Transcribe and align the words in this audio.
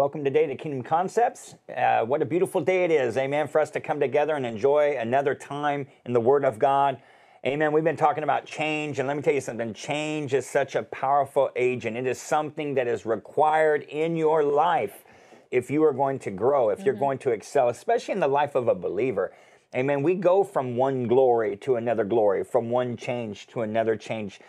Welcome 0.00 0.24
today 0.24 0.46
to 0.46 0.56
Kingdom 0.56 0.82
Concepts. 0.82 1.56
Uh, 1.76 2.06
what 2.06 2.22
a 2.22 2.24
beautiful 2.24 2.62
day 2.62 2.84
it 2.84 2.90
is, 2.90 3.18
amen, 3.18 3.48
for 3.48 3.60
us 3.60 3.68
to 3.72 3.80
come 3.80 4.00
together 4.00 4.34
and 4.34 4.46
enjoy 4.46 4.96
another 4.98 5.34
time 5.34 5.86
in 6.06 6.14
the 6.14 6.20
Word 6.22 6.42
of 6.42 6.58
God. 6.58 7.02
Amen. 7.44 7.70
We've 7.70 7.84
been 7.84 7.98
talking 7.98 8.24
about 8.24 8.46
change, 8.46 8.98
and 8.98 9.06
let 9.06 9.18
me 9.18 9.22
tell 9.22 9.34
you 9.34 9.42
something 9.42 9.74
change 9.74 10.32
is 10.32 10.46
such 10.46 10.74
a 10.74 10.84
powerful 10.84 11.50
agent. 11.54 11.98
It 11.98 12.06
is 12.06 12.18
something 12.18 12.72
that 12.76 12.88
is 12.88 13.04
required 13.04 13.82
in 13.82 14.16
your 14.16 14.42
life 14.42 15.04
if 15.50 15.70
you 15.70 15.84
are 15.84 15.92
going 15.92 16.18
to 16.20 16.30
grow, 16.30 16.70
if 16.70 16.80
you're 16.80 16.94
going 16.94 17.18
to 17.18 17.32
excel, 17.32 17.68
especially 17.68 18.14
in 18.14 18.20
the 18.20 18.26
life 18.26 18.54
of 18.54 18.68
a 18.68 18.74
believer. 18.74 19.34
Amen. 19.76 20.02
We 20.02 20.14
go 20.14 20.44
from 20.44 20.76
one 20.76 21.08
glory 21.08 21.58
to 21.58 21.76
another 21.76 22.04
glory, 22.04 22.42
from 22.42 22.70
one 22.70 22.96
change 22.96 23.48
to 23.48 23.60
another 23.60 23.96
change 23.96 24.40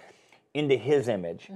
into 0.54 0.76
His 0.76 1.08
image. 1.08 1.50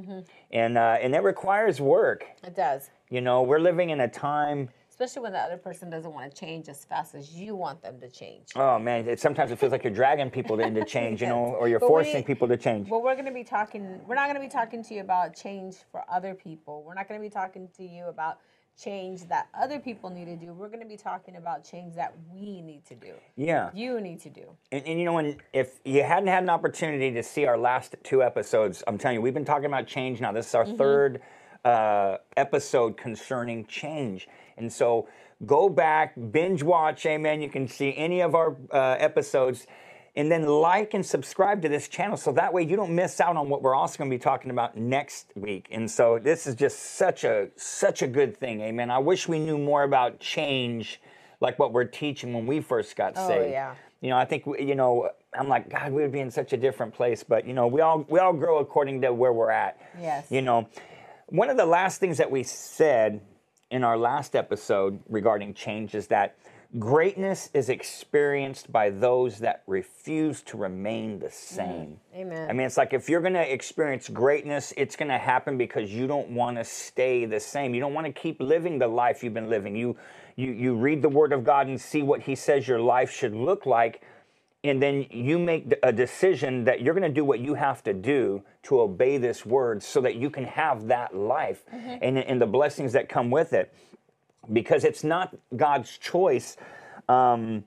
And, 0.51 0.77
uh, 0.77 0.97
and 1.01 1.13
that 1.13 1.23
requires 1.23 1.81
work. 1.81 2.25
It 2.43 2.55
does. 2.55 2.89
You 3.09 3.21
know, 3.21 3.43
we're 3.43 3.59
living 3.59 3.89
in 3.89 4.01
a 4.01 4.07
time. 4.07 4.69
Especially 4.89 5.23
when 5.23 5.33
the 5.33 5.39
other 5.39 5.57
person 5.57 5.89
doesn't 5.89 6.13
want 6.13 6.33
to 6.33 6.39
change 6.39 6.69
as 6.69 6.85
fast 6.85 7.15
as 7.15 7.33
you 7.33 7.53
want 7.53 7.81
them 7.81 7.99
to 7.99 8.09
change. 8.09 8.47
Oh 8.55 8.79
man, 8.79 9.05
it, 9.09 9.19
sometimes 9.19 9.51
it 9.51 9.59
feels 9.59 9.73
like 9.73 9.83
you're 9.83 9.93
dragging 9.93 10.29
people 10.29 10.57
into 10.61 10.85
change, 10.95 11.21
you 11.21 11.27
know, 11.27 11.35
or 11.59 11.67
you're 11.67 11.79
But 11.79 11.87
we- 11.87 11.89
forcing 11.89 12.23
people 12.23 12.47
to 12.47 12.55
change. 12.55 12.89
Well, 12.89 13.01
we're 13.03 13.15
going 13.15 13.25
to 13.25 13.33
be 13.33 13.43
talking, 13.43 13.99
we're 14.07 14.15
not 14.15 14.27
going 14.27 14.35
to 14.35 14.41
be 14.41 14.47
talking 14.47 14.81
to 14.85 14.93
you 14.93 15.01
about 15.01 15.35
change 15.35 15.75
for 15.91 16.03
other 16.09 16.33
people. 16.33 16.81
We're 16.87 16.93
not 16.93 17.09
going 17.09 17.19
to 17.19 17.25
be 17.25 17.29
talking 17.29 17.67
to 17.75 17.83
you 17.83 18.05
about 18.05 18.39
change 18.81 19.27
that 19.29 19.47
other 19.53 19.79
people 19.79 20.09
need 20.09 20.25
to 20.25 20.35
do. 20.35 20.53
We're 20.53 20.67
going 20.67 20.81
to 20.81 20.87
be 20.87 20.97
talking 20.97 21.37
about 21.37 21.63
change 21.63 21.95
that 21.95 22.13
we 22.33 22.61
need 22.61 22.85
to 22.87 22.95
do. 22.95 23.13
Yeah, 23.35 23.69
You 23.73 24.01
need 24.01 24.19
to 24.21 24.29
do. 24.29 24.43
and, 24.71 24.85
and 24.85 24.99
you 24.99 25.05
know, 25.05 25.13
when 25.13 25.37
if 25.53 25.79
you 25.85 26.03
hadn't 26.03 26.27
had 26.27 26.43
an 26.43 26.49
opportunity 26.49 27.11
to 27.11 27.23
see 27.23 27.45
our 27.45 27.57
last 27.57 27.95
two 28.03 28.21
episodes, 28.21 28.83
I'm 28.87 28.97
telling 28.97 29.15
you, 29.15 29.21
we've 29.21 29.33
been 29.33 29.45
talking 29.45 29.65
about 29.65 29.87
change 29.87 30.19
now. 30.21 30.31
This 30.31 30.47
is 30.49 30.55
our 30.55 30.65
third 30.65 31.21
uh, 31.63 32.17
episode 32.37 32.97
concerning 32.97 33.65
change, 33.65 34.27
and 34.57 34.71
so 34.71 35.07
go 35.45 35.69
back, 35.69 36.13
binge 36.31 36.63
watch, 36.63 37.05
amen. 37.05 37.41
You 37.41 37.49
can 37.49 37.67
see 37.67 37.95
any 37.95 38.21
of 38.21 38.35
our 38.35 38.55
uh, 38.71 38.95
episodes. 38.99 39.67
And 40.17 40.31
then 40.31 40.45
like 40.47 40.93
and 40.93 41.05
subscribe 41.05 41.61
to 41.63 41.69
this 41.69 41.89
channel 41.89 42.15
so 42.15 42.31
that 42.33 42.53
way 42.53 42.63
you 42.63 42.77
don't 42.77 42.95
miss 42.95 43.19
out 43.19 43.35
on 43.35 43.49
what 43.49 43.61
we're 43.61 43.75
also 43.75 43.97
going 43.97 44.09
to 44.09 44.15
be 44.15 44.21
talking 44.21 44.49
about 44.49 44.77
next 44.77 45.33
week. 45.35 45.67
And 45.71 45.91
so 45.91 46.19
this 46.19 46.47
is 46.47 46.55
just 46.55 46.79
such 46.95 47.25
a 47.25 47.49
such 47.57 48.01
a 48.01 48.07
good 48.07 48.37
thing. 48.37 48.61
Amen. 48.61 48.89
I 48.89 48.99
wish 48.99 49.27
we 49.27 49.39
knew 49.39 49.57
more 49.57 49.83
about 49.83 50.19
change 50.21 51.01
like 51.41 51.59
what 51.59 51.73
we're 51.73 51.83
teaching 51.83 52.33
when 52.33 52.45
we 52.47 52.61
first 52.61 52.95
got 52.95 53.13
Oh, 53.17 53.27
saved. 53.27 53.51
yeah. 53.51 53.75
You 53.99 54.09
know, 54.11 54.17
I 54.17 54.23
think 54.23 54.45
you 54.45 54.75
know, 54.75 55.09
I'm 55.37 55.49
like 55.49 55.69
god, 55.69 55.91
we 55.91 56.01
would 56.01 56.13
be 56.13 56.21
in 56.21 56.31
such 56.31 56.53
a 56.53 56.57
different 56.57 56.93
place, 56.93 57.21
but 57.23 57.45
you 57.45 57.53
know, 57.53 57.67
we 57.67 57.81
all 57.81 58.05
we 58.07 58.19
all 58.19 58.31
grow 58.33 58.59
according 58.59 59.01
to 59.01 59.11
where 59.11 59.33
we're 59.33 59.51
at. 59.51 59.77
Yes. 59.99 60.31
You 60.31 60.41
know, 60.41 60.69
one 61.27 61.49
of 61.49 61.57
the 61.57 61.65
last 61.65 61.99
things 61.99 62.17
that 62.19 62.31
we 62.31 62.43
said 62.43 63.19
in 63.69 63.83
our 63.83 63.97
last 63.97 64.33
episode 64.35 65.01
regarding 65.09 65.53
change 65.55 65.93
is 65.93 66.07
that 66.07 66.37
greatness 66.79 67.49
is 67.53 67.69
experienced 67.69 68.71
by 68.71 68.89
those 68.89 69.39
that 69.39 69.63
refuse 69.67 70.41
to 70.41 70.57
remain 70.57 71.19
the 71.19 71.29
same. 71.29 71.99
Mm-hmm. 72.13 72.21
Amen. 72.21 72.49
I 72.49 72.53
mean, 72.53 72.67
it's 72.67 72.77
like 72.77 72.93
if 72.93 73.09
you're 73.09 73.21
going 73.21 73.33
to 73.33 73.53
experience 73.53 74.09
greatness, 74.09 74.73
it's 74.75 74.95
going 74.95 75.09
to 75.09 75.17
happen 75.17 75.57
because 75.57 75.91
you 75.91 76.07
don't 76.07 76.29
want 76.29 76.57
to 76.57 76.63
stay 76.63 77.25
the 77.25 77.39
same. 77.39 77.73
You 77.73 77.81
don't 77.81 77.93
want 77.93 78.07
to 78.07 78.13
keep 78.13 78.41
living 78.41 78.79
the 78.79 78.87
life 78.87 79.23
you've 79.23 79.33
been 79.33 79.49
living. 79.49 79.75
You, 79.75 79.95
you, 80.35 80.51
you 80.51 80.75
read 80.75 81.01
the 81.01 81.09
Word 81.09 81.33
of 81.33 81.43
God 81.43 81.67
and 81.67 81.79
see 81.79 82.03
what 82.03 82.21
He 82.21 82.35
says 82.35 82.67
your 82.67 82.81
life 82.81 83.11
should 83.11 83.33
look 83.33 83.65
like, 83.65 84.01
and 84.63 84.81
then 84.81 85.05
you 85.11 85.37
make 85.37 85.73
a 85.83 85.93
decision 85.93 86.63
that 86.65 86.81
you're 86.81 86.95
going 86.95 87.07
to 87.07 87.13
do 87.13 87.23
what 87.23 87.39
you 87.39 87.53
have 87.53 87.83
to 87.83 87.93
do 87.93 88.43
to 88.63 88.81
obey 88.81 89.17
this 89.17 89.45
Word 89.45 89.81
so 89.81 90.01
that 90.01 90.15
you 90.15 90.29
can 90.29 90.43
have 90.43 90.87
that 90.87 91.15
life 91.15 91.63
mm-hmm. 91.73 91.97
and, 92.01 92.17
and 92.17 92.41
the 92.41 92.47
blessings 92.47 92.93
that 92.93 93.07
come 93.07 93.29
with 93.29 93.53
it. 93.53 93.73
Because 94.51 94.83
it's 94.83 95.03
not 95.03 95.35
God's 95.55 95.97
choice. 95.97 96.57
Um, 97.07 97.63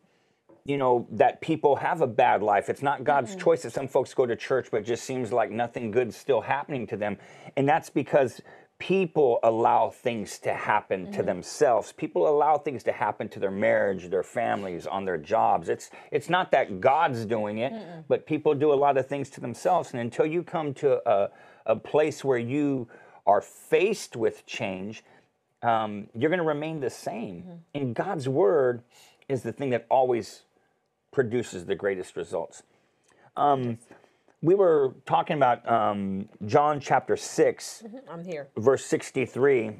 you 0.69 0.77
know 0.77 1.06
that 1.11 1.41
people 1.41 1.77
have 1.77 2.03
a 2.03 2.06
bad 2.06 2.43
life. 2.43 2.69
It's 2.69 2.83
not 2.83 3.03
god's 3.03 3.34
choice 3.34 3.62
that 3.62 3.72
some 3.72 3.89
folks 3.89 4.12
go 4.12 4.27
to 4.27 4.37
church 4.37 4.69
but 4.71 4.83
it 4.83 4.87
just 4.87 5.05
seems 5.05 5.33
like 5.33 5.50
nothing 5.50 5.91
good's 5.91 6.15
still 6.15 6.43
happening 6.43 6.87
to 6.89 6.97
them. 6.97 7.16
And 7.56 7.66
that's 7.66 7.89
because 7.89 8.43
people 8.78 9.41
allow 9.43 9.89
things 9.89 10.39
to 10.39 10.53
happen 10.53 11.11
to 11.11 11.22
themselves. 11.22 11.93
People 11.93 12.28
allow 12.28 12.59
things 12.59 12.84
to 12.84 12.93
happen 12.93 13.31
to 13.31 13.41
their 13.41 13.50
marriage 13.50 14.10
their 14.10 14.22
families 14.22 14.87
on 14.87 15.06
their 15.06 15.16
jobs. 15.16 15.71
It's 15.71 15.91
it's 16.12 16.28
not 16.28 16.50
that 16.50 16.83
god's 16.83 17.25
doing 17.25 17.59
it 17.59 17.72
but 18.06 18.27
people 18.27 18.55
do 18.55 18.71
a 18.71 18.77
lot 18.77 18.99
of 18.99 19.06
things 19.06 19.31
to 19.31 19.41
themselves. 19.41 19.93
And 19.93 20.00
until 20.00 20.27
you 20.27 20.43
come 20.43 20.75
to 20.75 21.00
a, 21.10 21.31
a 21.65 21.77
place 21.77 22.22
where 22.22 22.39
you 22.39 22.89
are 23.27 23.41
faced 23.41 24.16
with 24.16 24.45
change 24.45 25.03
um, 25.63 26.09
you're 26.15 26.31
going 26.31 26.39
to 26.39 26.47
remain 26.47 26.81
the 26.81 26.91
same 26.91 27.63
and 27.75 27.95
god's 27.95 28.29
word 28.29 28.83
is 29.29 29.43
the 29.43 29.53
thing 29.53 29.71
that 29.71 29.87
always 29.91 30.43
produces 31.13 31.67
the 31.67 31.75
greatest 31.75 32.17
results. 32.17 32.63
Um, 33.37 33.79
we 34.41 34.55
were 34.55 34.95
talking 35.05 35.37
about 35.37 35.69
um, 35.69 36.29
John 36.47 36.81
chapter 36.81 37.17
6, 37.17 37.85
I'm 38.09 38.25
here. 38.25 38.49
verse 38.57 38.85
63. 38.85 39.73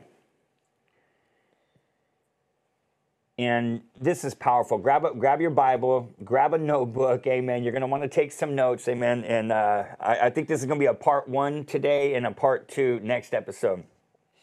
And 3.39 3.83
this 4.00 4.25
is 4.25 4.34
powerful. 4.34 4.78
Grab 4.78 5.05
a, 5.05 5.15
grab 5.15 5.41
your 5.41 5.50
Bible, 5.50 6.12
grab 6.25 6.55
a 6.55 6.59
notebook, 6.59 7.25
amen. 7.28 7.62
You're 7.62 7.71
going 7.71 7.83
to 7.83 7.87
want 7.87 8.03
to 8.03 8.09
take 8.09 8.33
some 8.33 8.56
notes, 8.56 8.89
amen. 8.89 9.22
And 9.22 9.53
uh, 9.53 9.84
I, 10.00 10.19
I 10.22 10.31
think 10.31 10.49
this 10.49 10.59
is 10.59 10.66
going 10.66 10.81
to 10.81 10.83
be 10.83 10.89
a 10.89 10.95
part 10.95 11.28
one 11.28 11.65
today 11.65 12.15
and 12.15 12.27
a 12.27 12.33
part 12.33 12.69
two 12.69 12.99
next 13.05 13.34
episode. 13.34 13.84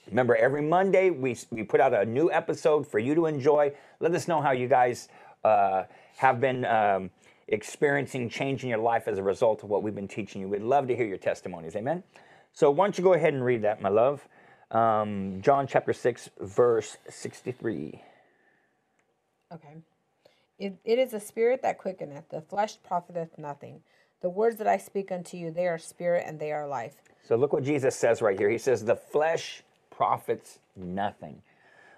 Remember, 0.08 0.36
every 0.36 0.62
Monday 0.62 1.10
we, 1.10 1.36
we 1.50 1.64
put 1.64 1.80
out 1.80 1.94
a 1.94 2.06
new 2.06 2.32
episode 2.32 2.88
for 2.88 3.00
you 3.00 3.16
to 3.16 3.26
enjoy. 3.26 3.72
Let 4.00 4.14
us 4.14 4.28
know 4.28 4.42
how 4.42 4.52
you 4.52 4.68
guys 4.68 5.10
uh, 5.44 5.84
have 6.18 6.40
been 6.40 6.66
um, 6.66 7.10
experiencing 7.48 8.30
change 8.30 8.64
in 8.64 8.70
your 8.70 8.80
life 8.80 9.08
as 9.08 9.18
a 9.18 9.24
result 9.24 9.64
of 9.64 9.70
what 9.70 9.84
we've 9.84 9.96
been 9.96 10.08
teaching 10.08 10.42
you. 10.42 10.48
We'd 10.48 10.62
love 10.62 10.88
to 10.88 10.96
hear 10.96 11.06
your 11.06 11.18
testimonies. 11.18 11.76
Amen. 11.76 12.04
So, 12.54 12.72
why 12.72 12.86
don't 12.86 12.98
you 12.98 13.04
go 13.04 13.14
ahead 13.14 13.34
and 13.34 13.44
read 13.44 13.64
that, 13.64 13.82
my 13.82 13.90
love? 13.90 14.28
Um, 14.72 15.42
John 15.42 15.68
chapter 15.68 15.92
6, 15.92 16.30
verse 16.40 16.98
63. 17.10 18.02
Okay. 19.54 19.76
It, 20.58 20.78
it 20.86 21.00
is 21.00 21.14
a 21.14 21.20
spirit 21.20 21.62
that 21.64 21.78
quickeneth, 21.78 22.30
the 22.30 22.42
flesh 22.42 22.78
profiteth 22.82 23.38
nothing. 23.38 23.82
The 24.22 24.30
words 24.30 24.56
that 24.58 24.68
I 24.68 24.78
speak 24.78 25.12
unto 25.12 25.36
you, 25.36 25.52
they 25.52 25.68
are 25.68 25.78
spirit 25.78 26.24
and 26.26 26.40
they 26.40 26.52
are 26.52 26.66
life. 26.66 26.96
So, 27.24 27.36
look 27.36 27.52
what 27.52 27.64
Jesus 27.64 27.96
says 27.96 28.22
right 28.22 28.38
here. 28.40 28.50
He 28.50 28.58
says, 28.58 28.86
The 28.86 28.96
flesh 28.96 29.64
profits 29.96 30.60
nothing. 30.76 31.42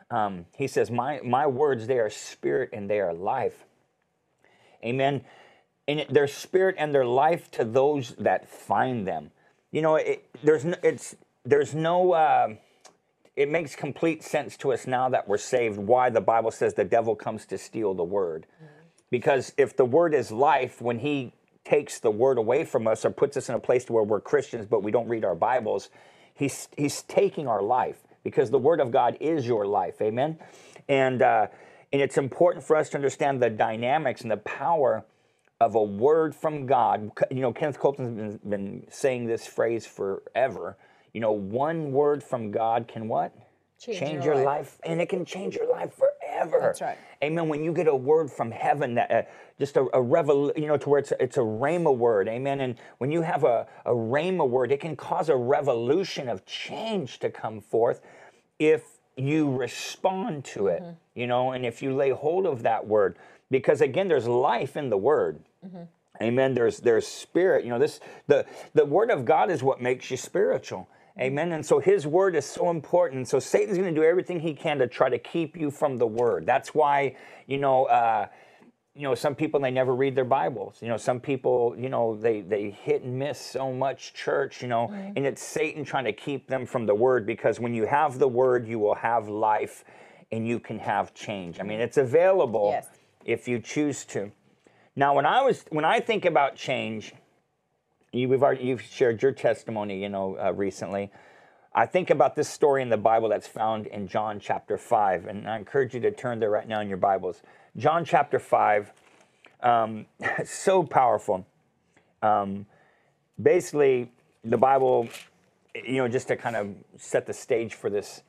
Um, 0.10 0.46
he 0.56 0.68
says, 0.68 0.90
my, 0.90 1.20
my 1.24 1.48
words, 1.48 1.88
they 1.88 2.00
are 2.00 2.10
spirit 2.10 2.70
and 2.74 2.90
they 2.90 3.00
are 3.00 3.14
life. 3.14 3.66
Amen. 4.84 5.24
And 5.88 6.06
their 6.10 6.28
spirit 6.28 6.76
and 6.78 6.94
their 6.94 7.06
life 7.06 7.50
to 7.52 7.66
those 7.66 8.16
that 8.20 8.48
find 8.48 9.08
them. 9.08 9.32
You 9.72 9.82
know, 9.82 9.96
it, 9.96 10.26
there's 10.44 10.66
no, 10.66 10.76
it's 10.84 11.16
there's 11.44 11.74
no. 11.74 12.14
Uh, 12.14 12.56
it 13.36 13.50
makes 13.50 13.76
complete 13.76 14.24
sense 14.24 14.58
to 14.58 14.74
us 14.74 14.88
now 14.88 15.10
that 15.10 15.28
we're 15.28 15.38
saved. 15.38 15.78
Why 15.78 16.10
the 16.10 16.22
Bible 16.22 16.52
says 16.52 16.74
the 16.74 16.84
devil 16.84 17.16
comes 17.16 17.46
to 17.48 17.58
steal 17.58 17.94
the 17.94 18.04
word, 18.04 18.48
because 19.12 19.54
if 19.58 19.76
the 19.78 19.86
word 19.86 20.14
is 20.14 20.32
life, 20.32 20.82
when 20.82 21.00
he 21.00 21.34
takes 21.64 22.00
the 22.00 22.12
word 22.12 22.38
away 22.38 22.64
from 22.64 22.88
us 22.88 23.06
or 23.06 23.12
puts 23.12 23.38
us 23.38 23.50
in 23.50 23.56
a 23.56 23.60
place 23.60 23.86
to 23.86 23.94
where 23.94 24.04
we're 24.04 24.22
Christians 24.22 24.66
but 24.66 24.84
we 24.84 24.92
don't 24.92 25.08
read 25.08 25.26
our 25.26 25.36
Bibles, 25.36 25.90
he's 26.38 26.70
he's 26.78 27.02
taking 27.04 27.48
our 27.48 27.62
life 27.62 27.98
because 28.24 28.50
the 28.50 28.60
word 28.60 28.80
of 28.80 28.92
God 28.92 29.18
is 29.20 29.48
your 29.48 29.66
life. 29.66 30.02
Amen. 30.02 30.38
And 30.88 31.22
uh, 31.22 31.48
and 31.92 32.02
it's 32.02 32.18
important 32.18 32.64
for 32.64 32.76
us 32.76 32.90
to 32.90 32.98
understand 32.98 33.42
the 33.42 33.50
dynamics 33.50 34.22
and 34.22 34.32
the 34.32 34.38
power 34.38 35.06
of 35.60 35.76
a 35.76 35.84
word 35.84 36.36
from 36.36 36.66
God. 36.66 37.12
You 37.32 37.42
know, 37.42 37.54
Kenneth 37.54 37.80
Copeland's 37.80 38.38
been, 38.38 38.50
been 38.50 38.88
saying 38.90 39.26
this 39.26 39.48
phrase 39.48 39.86
forever. 39.86 40.78
You 41.14 41.22
know, 41.22 41.32
one 41.32 41.92
word 41.92 42.24
from 42.24 42.52
God 42.52 42.88
can 42.88 43.08
what? 43.08 43.34
Change 43.80 44.26
your 44.26 44.36
your 44.36 44.36
life. 44.36 44.46
life. 44.46 44.80
and 44.86 45.00
it 45.00 45.08
can 45.08 45.24
change 45.24 45.56
your 45.56 45.70
life 45.70 45.94
forever. 45.94 46.17
That's 46.62 46.82
right. 46.82 46.98
Amen. 47.24 47.50
When 47.50 47.64
you 47.64 47.74
get 47.74 47.88
a 47.88 47.96
word 47.96 48.32
from 48.32 48.52
heaven, 48.52 48.96
that 48.96 49.12
uh, 49.12 49.22
just 49.60 49.78
a, 49.78 49.88
a 49.94 50.02
revel, 50.02 50.52
you 50.56 50.68
know, 50.68 50.78
to 50.78 50.90
where 50.90 51.00
it's 51.00 51.12
a, 51.12 51.22
it's 51.22 51.38
a 51.38 51.42
rhema 51.42 51.96
word. 51.96 52.28
Amen. 52.28 52.62
And 52.62 52.76
when 53.00 53.12
you 53.12 53.22
have 53.22 53.44
a 53.44 53.68
a 53.86 53.92
rhema 53.92 54.48
word, 54.48 54.72
it 54.72 54.80
can 54.80 54.96
cause 54.96 55.30
a 55.30 55.36
revolution 55.36 56.30
of 56.30 56.46
change 56.46 57.20
to 57.20 57.30
come 57.30 57.62
forth 57.62 58.02
if 58.60 58.84
you 59.16 59.52
respond 59.56 60.46
to 60.46 60.68
it. 60.68 60.82
You 61.16 61.28
know, 61.28 61.52
and 61.52 61.66
if 61.66 61.82
you 61.82 61.96
lay 61.96 62.12
hold 62.12 62.46
of 62.46 62.64
that 62.64 62.88
word, 62.88 63.18
because 63.50 63.82
again, 63.82 64.08
there's 64.08 64.28
life 64.28 64.78
in 64.78 64.90
the 64.90 64.98
word. 64.98 65.40
Amen. 66.22 66.54
There's 66.54 66.80
there's 66.80 67.08
spirit. 67.08 67.64
You 67.64 67.72
know, 67.72 67.80
this 67.80 68.00
the 68.28 68.46
the 68.74 68.86
word 68.86 69.12
of 69.12 69.26
God 69.26 69.50
is 69.52 69.64
what 69.64 69.82
makes 69.82 70.10
you 70.12 70.18
spiritual. 70.18 70.88
Amen. 71.20 71.52
And 71.52 71.66
so 71.66 71.80
his 71.80 72.06
word 72.06 72.36
is 72.36 72.46
so 72.46 72.70
important. 72.70 73.28
So 73.28 73.40
Satan's 73.40 73.78
going 73.78 73.94
to 73.94 74.00
do 74.00 74.06
everything 74.06 74.40
he 74.40 74.54
can 74.54 74.78
to 74.80 74.88
try 74.88 75.10
to 75.10 75.18
keep 75.18 75.58
you 75.58 75.72
from 75.72 75.98
the 75.98 76.06
word. 76.08 76.46
That's 76.46 76.76
why, 76.76 77.16
you 77.48 77.58
know, 77.58 77.86
uh, 77.86 78.28
you 78.94 79.04
know, 79.04 79.16
some 79.16 79.36
people 79.36 79.60
they 79.60 79.72
never 79.72 79.96
read 79.96 80.16
their 80.16 80.26
Bibles. 80.26 80.78
You 80.82 80.88
know, 80.90 80.98
some 80.98 81.20
people, 81.20 81.76
you 81.78 81.90
know, 81.90 82.16
they 82.16 82.42
they 82.42 82.72
hit 82.72 83.04
and 83.04 83.18
miss 83.18 83.40
so 83.40 83.72
much 83.72 84.14
church. 84.14 84.62
You 84.62 84.68
know, 84.68 84.92
and 85.16 85.26
it's 85.26 85.42
Satan 85.42 85.84
trying 85.86 86.06
to 86.06 86.14
keep 86.14 86.48
them 86.48 86.66
from 86.66 86.86
the 86.88 86.96
Word 86.96 87.26
because 87.26 87.60
when 87.60 87.74
you 87.76 87.86
have 87.86 88.18
the 88.18 88.28
Word, 88.28 88.68
you 88.68 88.80
will 88.80 88.96
have 88.96 89.30
life, 89.30 89.84
and 90.32 90.48
you 90.48 90.60
can 90.60 90.80
have 90.80 91.14
change. 91.14 91.60
I 91.60 91.64
mean, 91.64 91.80
it's 91.80 91.98
available 91.98 92.70
Yes. 92.72 92.88
if 93.24 93.48
you 93.48 93.60
choose 93.60 94.04
to. 94.06 94.32
Now, 94.96 95.16
when 95.16 95.28
I 95.28 95.44
was 95.44 95.64
when 95.70 95.86
I 95.86 96.00
think 96.00 96.26
about 96.26 96.56
change, 96.56 97.14
you, 98.18 98.30
we've 98.30 98.44
already 98.44 98.66
you've 98.66 98.82
shared 98.82 99.22
your 99.22 99.32
testimony, 99.32 100.02
you 100.02 100.10
know, 100.10 100.38
uh, 100.38 100.54
recently. 100.54 101.12
I 101.74 101.86
think 101.86 102.10
about 102.10 102.36
this 102.36 102.50
story 102.50 102.82
in 102.82 102.90
the 102.90 102.98
Bible 102.98 103.30
that's 103.30 103.48
found 103.48 103.86
in 103.88 104.08
John 104.08 104.40
chapter 104.40 104.78
five, 104.78 105.28
and 105.28 105.48
I 105.48 105.58
encourage 105.58 105.94
you 105.94 106.00
to 106.02 106.12
turn 106.12 106.40
there 106.40 106.50
right 106.50 106.68
now 106.68 106.82
in 106.82 106.90
your 106.90 106.98
Bibles. 106.98 107.42
John 107.78 108.04
chapter 108.04 108.40
five, 108.40 108.92
um, 109.62 110.06
so 110.46 110.84
powerful. 110.84 111.46
Um, 112.22 112.66
basically, 113.42 114.12
the 114.44 114.58
Bible, 114.58 115.08
you 115.76 115.98
know, 115.98 116.08
just 116.08 116.28
to 116.30 116.36
kind 116.36 116.56
of 116.56 116.74
set 116.98 117.28
the 117.28 117.34
stage 117.34 117.76
for 117.76 117.90
this, 117.90 118.24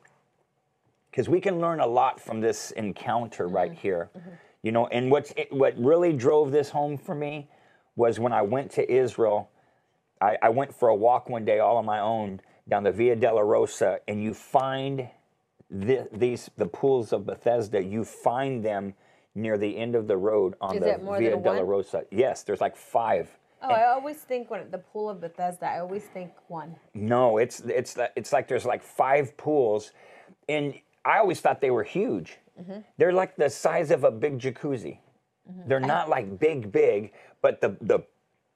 because 1.09 1.27
we 1.27 1.41
can 1.41 1.59
learn 1.59 1.79
a 1.79 1.87
lot 1.87 2.19
from 2.19 2.41
this 2.41 2.71
encounter 2.71 3.47
right 3.47 3.73
here. 3.73 4.09
You 4.61 4.71
know, 4.71 4.87
and 4.87 5.09
what's 5.09 5.33
what 5.49 5.73
really 5.77 6.13
drove 6.13 6.51
this 6.51 6.69
home 6.69 6.97
for 6.97 7.15
me 7.15 7.49
was 7.95 8.19
when 8.19 8.33
I 8.33 8.41
went 8.41 8.71
to 8.71 8.91
Israel. 8.91 9.49
I, 10.21 10.37
I 10.41 10.49
went 10.49 10.73
for 10.73 10.89
a 10.89 10.95
walk 10.95 11.29
one 11.29 11.45
day 11.45 11.59
all 11.59 11.77
on 11.77 11.85
my 11.85 11.99
own 11.99 12.41
down 12.67 12.83
the 12.83 12.91
Via 12.91 13.15
Dolorosa, 13.15 13.99
and 14.07 14.21
you 14.21 14.33
find 14.33 15.07
the, 15.69 16.07
these 16.11 16.49
the 16.57 16.65
pools 16.65 17.13
of 17.13 17.25
Bethesda. 17.25 17.83
You 17.83 18.03
find 18.03 18.63
them 18.63 18.93
near 19.35 19.57
the 19.57 19.77
end 19.77 19.95
of 19.95 20.07
the 20.07 20.17
road 20.17 20.55
on 20.61 20.75
Is 20.75 20.83
the 20.83 20.99
Via 21.17 21.37
della 21.37 21.57
one? 21.57 21.67
Rosa. 21.67 22.03
Yes, 22.11 22.43
there's 22.43 22.61
like 22.61 22.75
five. 22.75 23.29
Oh, 23.61 23.69
I 23.69 23.89
always 23.89 24.17
think 24.17 24.49
when 24.49 24.71
the 24.71 24.77
pool 24.77 25.09
of 25.09 25.19
Bethesda, 25.19 25.65
I 25.65 25.79
always 25.79 26.03
think 26.03 26.31
one. 26.47 26.75
No, 26.93 27.37
it's 27.37 27.59
it's 27.61 27.97
it's 28.15 28.31
like 28.31 28.47
there's 28.47 28.65
like 28.65 28.81
five 28.81 29.35
pools, 29.35 29.91
and 30.47 30.73
I 31.03 31.17
always 31.17 31.41
thought 31.41 31.59
they 31.59 31.71
were 31.71 31.83
huge. 31.83 32.37
Mm-hmm. 32.59 32.79
They're 32.97 33.13
like 33.13 33.35
the 33.35 33.49
size 33.49 33.91
of 33.91 34.03
a 34.03 34.11
big 34.11 34.39
jacuzzi. 34.39 34.99
They're 35.65 35.79
not 35.79 36.09
like 36.09 36.39
big, 36.39 36.71
big, 36.71 37.11
but 37.41 37.59
the 37.59 37.75
the 37.81 37.99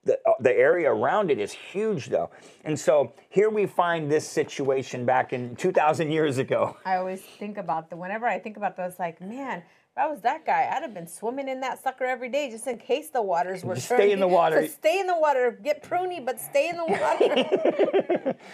the, 0.05 0.19
uh, 0.25 0.33
the 0.39 0.51
area 0.51 0.91
around 0.91 1.31
it 1.31 1.39
is 1.39 1.51
huge 1.51 2.07
though. 2.07 2.29
And 2.63 2.79
so 2.79 3.13
here 3.29 3.49
we 3.49 3.65
find 3.65 4.11
this 4.11 4.27
situation 4.27 5.05
back 5.05 5.33
in 5.33 5.55
2,000 5.55 6.11
years 6.11 6.37
ago. 6.37 6.77
I 6.85 6.97
always 6.97 7.21
think 7.21 7.57
about 7.57 7.89
the 7.89 7.95
whenever 7.95 8.27
I 8.27 8.39
think 8.39 8.57
about 8.57 8.75
those, 8.77 8.99
like, 8.99 9.21
man, 9.21 9.59
if 9.59 9.97
I 9.97 10.07
was 10.07 10.21
that 10.21 10.43
guy, 10.45 10.69
I'd 10.75 10.81
have 10.81 10.93
been 10.93 11.07
swimming 11.07 11.47
in 11.47 11.61
that 11.61 11.81
sucker 11.83 12.03
every 12.05 12.29
day 12.29 12.49
just 12.49 12.65
in 12.65 12.79
case 12.79 13.09
the 13.09 13.21
waters 13.21 13.63
were 13.63 13.75
Just 13.75 13.89
turning. 13.89 14.07
stay 14.07 14.11
in 14.11 14.19
the 14.19 14.27
water. 14.39 14.63
So 14.63 14.67
stay 14.67 14.99
in 14.99 15.05
the 15.07 15.17
water. 15.19 15.57
Get 15.63 15.83
pruny, 15.83 16.25
but 16.25 16.39
stay 16.39 16.69
in 16.69 16.77
the 16.77 16.85
water. 16.85 18.35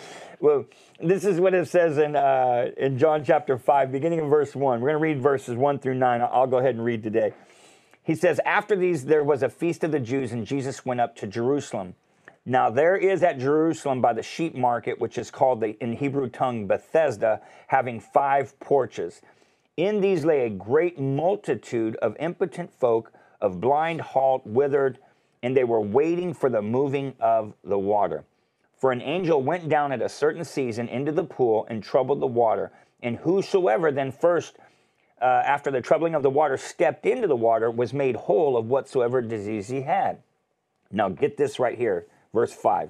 Well, 0.41 0.67
this 1.01 1.25
is 1.25 1.37
what 1.41 1.53
it 1.53 1.67
says 1.67 1.97
in 1.97 2.15
uh, 2.15 2.71
in 2.77 2.97
John 2.97 3.25
chapter 3.25 3.57
five, 3.57 3.91
beginning 3.91 4.19
in 4.19 4.29
verse 4.29 4.55
one. 4.55 4.79
We're 4.79 4.87
going 4.91 5.01
to 5.01 5.03
read 5.03 5.21
verses 5.21 5.57
one 5.57 5.79
through 5.79 5.95
nine. 5.95 6.21
I'll 6.21 6.47
go 6.47 6.59
ahead 6.59 6.75
and 6.75 6.85
read 6.85 7.03
today. 7.03 7.33
He 8.09 8.15
says, 8.15 8.41
After 8.43 8.75
these, 8.75 9.05
there 9.05 9.23
was 9.23 9.43
a 9.43 9.49
feast 9.49 9.83
of 9.83 9.91
the 9.91 9.99
Jews, 9.99 10.31
and 10.31 10.43
Jesus 10.43 10.83
went 10.83 10.99
up 10.99 11.15
to 11.17 11.27
Jerusalem. 11.27 11.93
Now, 12.43 12.71
there 12.71 12.97
is 12.97 13.21
at 13.21 13.37
Jerusalem 13.37 14.01
by 14.01 14.13
the 14.13 14.23
sheep 14.23 14.55
market, 14.55 14.99
which 14.99 15.19
is 15.19 15.29
called 15.29 15.61
the, 15.61 15.77
in 15.79 15.93
Hebrew 15.93 16.27
tongue 16.27 16.65
Bethesda, 16.65 17.39
having 17.67 17.99
five 17.99 18.59
porches. 18.59 19.21
In 19.77 20.01
these 20.01 20.25
lay 20.25 20.47
a 20.47 20.49
great 20.49 20.99
multitude 20.99 21.97
of 21.97 22.17
impotent 22.19 22.73
folk, 22.73 23.13
of 23.41 23.61
blind, 23.61 24.01
halt, 24.01 24.41
withered, 24.43 24.97
and 25.43 25.55
they 25.55 25.63
were 25.63 25.79
waiting 25.79 26.33
for 26.33 26.49
the 26.49 26.63
moving 26.63 27.13
of 27.19 27.53
the 27.63 27.77
water. 27.77 28.23
For 28.75 28.91
an 28.91 29.03
angel 29.03 29.43
went 29.43 29.69
down 29.69 29.91
at 29.91 30.01
a 30.01 30.09
certain 30.09 30.45
season 30.45 30.87
into 30.87 31.11
the 31.11 31.25
pool 31.25 31.67
and 31.69 31.83
troubled 31.83 32.21
the 32.21 32.25
water. 32.25 32.71
And 33.03 33.17
whosoever 33.17 33.91
then 33.91 34.11
first, 34.11 34.57
uh, 35.21 35.25
after 35.45 35.71
the 35.71 35.81
troubling 35.81 36.15
of 36.15 36.23
the 36.23 36.29
water, 36.29 36.57
stepped 36.57 37.05
into 37.05 37.27
the 37.27 37.35
water 37.35 37.69
was 37.69 37.93
made 37.93 38.15
whole 38.15 38.57
of 38.57 38.67
whatsoever 38.67 39.21
disease 39.21 39.67
he 39.67 39.81
had. 39.81 40.19
Now, 40.91 41.09
get 41.09 41.37
this 41.37 41.59
right 41.59 41.77
here, 41.77 42.07
verse 42.33 42.53
5. 42.53 42.89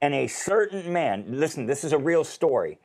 And 0.00 0.14
a 0.14 0.26
certain 0.28 0.92
man, 0.92 1.24
listen, 1.28 1.66
this 1.66 1.82
is 1.82 1.92
a 1.92 1.98
real 1.98 2.24
story. 2.24 2.78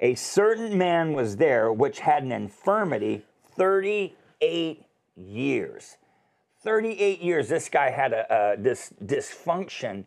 A 0.00 0.14
certain 0.14 0.76
man 0.76 1.12
was 1.12 1.36
there 1.36 1.72
which 1.72 2.00
had 2.00 2.22
an 2.22 2.32
infirmity 2.32 3.22
38 3.56 4.84
years. 5.16 5.96
38 6.62 7.20
years, 7.20 7.48
this 7.48 7.68
guy 7.68 7.90
had 7.90 8.12
a, 8.12 8.54
a 8.54 8.56
this 8.56 8.92
dysfunction 9.04 10.04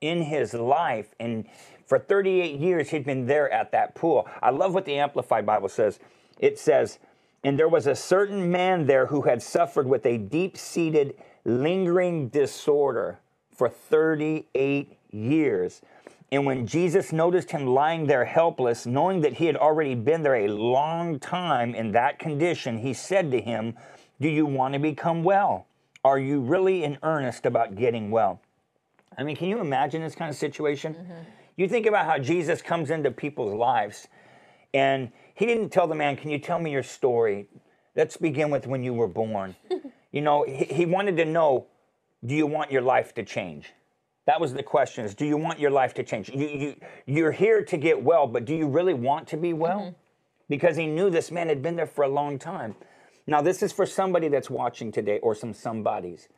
in 0.00 0.22
his 0.22 0.54
life, 0.54 1.14
and 1.18 1.46
for 1.86 1.98
38 1.98 2.60
years 2.60 2.90
he'd 2.90 3.04
been 3.04 3.26
there 3.26 3.50
at 3.50 3.72
that 3.72 3.94
pool. 3.94 4.28
I 4.40 4.50
love 4.50 4.72
what 4.72 4.84
the 4.84 4.96
Amplified 4.96 5.44
Bible 5.44 5.68
says. 5.68 5.98
It 6.38 6.58
says, 6.58 6.98
"And 7.46 7.58
there 7.58 7.68
was 7.68 7.86
a 7.86 7.94
certain 7.94 8.50
man 8.50 8.86
there 8.86 9.06
who 9.06 9.22
had 9.22 9.40
suffered 9.40 9.86
with 9.86 10.04
a 10.04 10.18
deep-seated, 10.18 11.14
lingering 11.44 12.28
disorder 12.28 13.20
for 13.50 13.70
38 13.70 14.98
years." 15.10 15.80
And 16.32 16.44
when 16.44 16.66
Jesus 16.66 17.12
noticed 17.12 17.52
him 17.52 17.66
lying 17.66 18.06
there 18.06 18.24
helpless, 18.24 18.84
knowing 18.84 19.20
that 19.20 19.34
he 19.34 19.46
had 19.46 19.56
already 19.56 19.94
been 19.94 20.22
there 20.22 20.34
a 20.34 20.48
long 20.48 21.20
time 21.20 21.74
in 21.74 21.92
that 21.92 22.18
condition, 22.18 22.78
he 22.78 22.92
said 22.92 23.30
to 23.30 23.40
him, 23.40 23.76
Do 24.20 24.28
you 24.28 24.44
want 24.44 24.74
to 24.74 24.80
become 24.80 25.22
well? 25.22 25.66
Are 26.04 26.18
you 26.18 26.40
really 26.40 26.82
in 26.82 26.98
earnest 27.02 27.46
about 27.46 27.76
getting 27.76 28.10
well? 28.10 28.40
I 29.16 29.22
mean, 29.22 29.36
can 29.36 29.48
you 29.48 29.60
imagine 29.60 30.02
this 30.02 30.14
kind 30.14 30.30
of 30.30 30.36
situation? 30.36 30.94
Mm-hmm. 30.94 31.12
You 31.56 31.68
think 31.68 31.86
about 31.86 32.06
how 32.06 32.18
Jesus 32.18 32.60
comes 32.60 32.90
into 32.90 33.10
people's 33.10 33.54
lives, 33.54 34.08
and 34.74 35.12
he 35.36 35.44
didn't 35.44 35.68
tell 35.68 35.86
the 35.86 35.94
man, 35.94 36.16
Can 36.16 36.30
you 36.30 36.38
tell 36.38 36.58
me 36.58 36.72
your 36.72 36.82
story? 36.82 37.46
Let's 37.94 38.16
begin 38.16 38.50
with 38.50 38.66
when 38.66 38.82
you 38.82 38.94
were 38.94 39.06
born. 39.06 39.54
you 40.12 40.22
know, 40.22 40.44
he, 40.44 40.64
he 40.64 40.86
wanted 40.86 41.18
to 41.18 41.26
know, 41.26 41.66
Do 42.24 42.34
you 42.34 42.46
want 42.46 42.72
your 42.72 42.82
life 42.82 43.14
to 43.14 43.22
change? 43.22 43.72
That 44.24 44.40
was 44.40 44.54
the 44.54 44.62
question: 44.62 45.04
Is 45.04 45.14
do 45.14 45.26
you 45.26 45.36
want 45.36 45.60
your 45.60 45.70
life 45.70 45.92
to 45.94 46.02
change? 46.02 46.30
You, 46.30 46.48
you, 46.48 46.76
you're 47.04 47.32
here 47.32 47.62
to 47.64 47.76
get 47.76 48.02
well, 48.02 48.26
but 48.26 48.46
do 48.46 48.54
you 48.54 48.66
really 48.66 48.94
want 48.94 49.28
to 49.28 49.36
be 49.36 49.52
well? 49.52 49.80
Mm-hmm. 49.80 49.96
Because 50.48 50.76
he 50.76 50.86
knew 50.86 51.10
this 51.10 51.30
man 51.30 51.48
had 51.48 51.62
been 51.62 51.76
there 51.76 51.86
for 51.86 52.02
a 52.02 52.08
long 52.08 52.38
time. 52.38 52.74
Now, 53.26 53.42
this 53.42 53.62
is 53.62 53.72
for 53.72 53.84
somebody 53.84 54.28
that's 54.28 54.48
watching 54.48 54.90
today, 54.90 55.18
or 55.18 55.34
some 55.34 55.52
somebodies. 55.52 56.28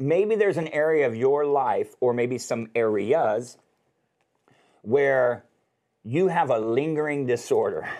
Maybe 0.00 0.34
there's 0.34 0.56
an 0.56 0.68
area 0.68 1.06
of 1.06 1.14
your 1.14 1.46
life, 1.46 1.94
or 2.00 2.12
maybe 2.12 2.38
some 2.38 2.70
areas, 2.74 3.56
where 4.80 5.44
you 6.02 6.28
have 6.28 6.50
a 6.50 6.58
lingering 6.58 7.26
disorder. 7.26 7.88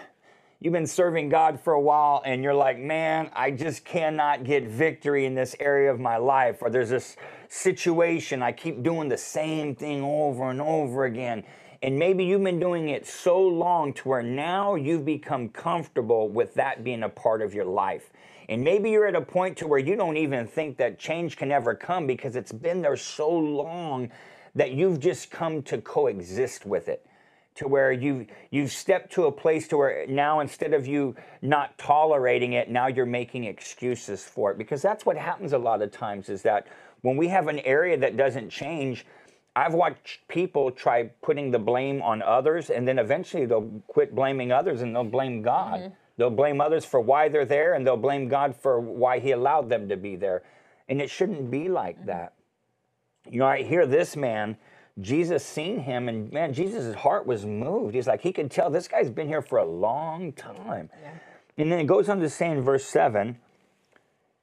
You've 0.63 0.73
been 0.73 0.87
serving 0.87 1.29
God 1.29 1.59
for 1.59 1.73
a 1.73 1.81
while 1.81 2.23
and 2.25 2.45
you're 2.45 2.55
like, 2.55 2.79
man, 2.79 3.31
I 3.35 3.51
just 3.51 3.85
cannot 3.85 4.45
get 4.45 4.63
victory 4.63 5.27
in 5.27 5.35
this 5.35 5.57
area 5.59 5.93
of 5.93 5.99
my 5.99 6.19
life. 6.19 6.59
Or 6.63 6.71
there's 6.71 6.91
this 6.91 7.17
situation, 7.49 8.45
I 8.45 8.53
keep 8.53 8.85
doing 8.85 9.09
the 9.09 9.19
same 9.19 9.75
thing 9.75 10.05
over 10.05 10.51
and 10.51 10.61
over 10.61 11.05
again. 11.05 11.43
And 11.83 11.99
maybe 11.99 12.25
you've 12.25 12.45
been 12.45 12.61
doing 12.61 12.91
it 12.91 13.09
so 13.09 13.43
long 13.43 13.93
to 13.95 14.09
where 14.09 14.23
now 14.23 14.77
you've 14.77 15.05
become 15.05 15.49
comfortable 15.49 16.29
with 16.29 16.55
that 16.55 16.85
being 16.85 17.03
a 17.03 17.09
part 17.09 17.43
of 17.43 17.53
your 17.53 17.65
life. 17.65 18.13
And 18.49 18.63
maybe 18.63 18.89
you're 18.89 19.09
at 19.09 19.17
a 19.17 19.21
point 19.21 19.57
to 19.59 19.67
where 19.67 19.81
you 19.81 19.97
don't 19.97 20.17
even 20.17 20.47
think 20.47 20.77
that 20.77 20.97
change 20.97 21.37
can 21.37 21.51
ever 21.51 21.75
come 21.75 22.07
because 22.07 22.37
it's 22.37 22.53
been 22.53 22.83
there 22.83 22.97
so 22.97 23.29
long 23.29 24.13
that 24.55 24.71
you've 24.71 25.01
just 25.01 25.29
come 25.29 25.61
to 25.65 25.79
coexist 25.79 26.65
with 26.65 26.87
it 26.87 27.05
to 27.55 27.69
where 27.69 27.93
you 27.93 28.27
you've 28.51 28.73
stepped 28.73 29.13
to 29.13 29.27
a 29.27 29.33
place 29.33 29.69
to 29.69 29.77
where 29.77 30.07
now 30.07 30.41
instead 30.41 30.73
of 30.73 30.87
you 30.87 31.15
not 31.41 31.77
tolerating 31.79 32.55
it 32.55 32.71
now 32.71 32.87
you're 32.87 33.07
making 33.07 33.45
excuses 33.45 34.25
for 34.25 34.51
it. 34.51 34.59
Because 34.59 34.83
that's 34.83 35.05
what 35.05 35.17
happens 35.17 35.53
a 35.53 35.59
lot 35.59 35.83
of 35.83 35.91
times 35.91 36.29
is 36.29 36.43
that 36.43 36.67
when 37.03 37.17
we 37.17 37.29
have 37.29 37.49
an 37.49 37.59
area 37.61 37.97
that 37.99 38.17
doesn't 38.17 38.51
change 38.51 39.05
i've 39.55 39.75
watched 39.75 40.27
people 40.29 40.71
try 40.71 41.05
putting 41.23 41.51
the 41.51 41.59
blame 41.59 42.01
on 42.01 42.23
others 42.23 42.71
and 42.71 42.89
then 42.89 42.99
eventually 42.99 43.45
they'll 43.45 43.83
quit 43.87 44.15
blaming 44.15 44.51
others 44.51 44.81
and 44.81 44.95
they'll 44.95 45.05
blame 45.05 45.43
god. 45.43 45.81
Mm-hmm. 45.81 45.95
They'll 46.17 46.31
blame 46.31 46.61
others 46.61 46.85
for 46.85 47.01
why 47.01 47.29
they're 47.29 47.45
there 47.45 47.75
and 47.75 47.87
they'll 47.87 47.97
blame 47.97 48.29
god 48.29 48.55
for 48.55 48.81
why 48.81 49.19
he 49.19 49.33
allowed 49.33 49.69
them 49.69 49.89
to 49.89 49.97
be 49.97 50.17
there. 50.17 50.43
And 50.89 51.01
it 51.01 51.11
shouldn't 51.11 51.51
be 51.51 51.69
like 51.69 51.97
mm-hmm. 51.97 52.07
that. 52.07 52.35
You 53.31 53.39
know, 53.39 53.47
I 53.47 53.63
hear 53.63 53.87
this 53.87 54.17
man, 54.17 54.57
Jesus 55.01 55.45
seen 55.45 55.81
him, 55.81 56.09
and 56.09 56.31
man, 56.33 56.53
Jesus' 56.53 56.95
heart 56.95 57.27
was 57.27 57.47
moved. 57.47 57.95
He's 57.95 58.07
like, 58.07 58.21
he 58.21 58.33
could 58.33 58.51
tell 58.51 58.69
this 58.71 58.89
guy's 58.89 59.11
been 59.11 59.27
here 59.27 59.43
for 59.43 59.59
a 59.59 59.65
long 59.65 60.33
time. 60.33 60.91
And 61.57 61.73
then 61.73 61.79
it 61.79 61.87
goes 61.87 62.09
on 62.09 62.21
to 62.21 62.29
say 62.29 62.51
in 62.51 62.63
verse 62.63 62.85
7, 62.85 63.39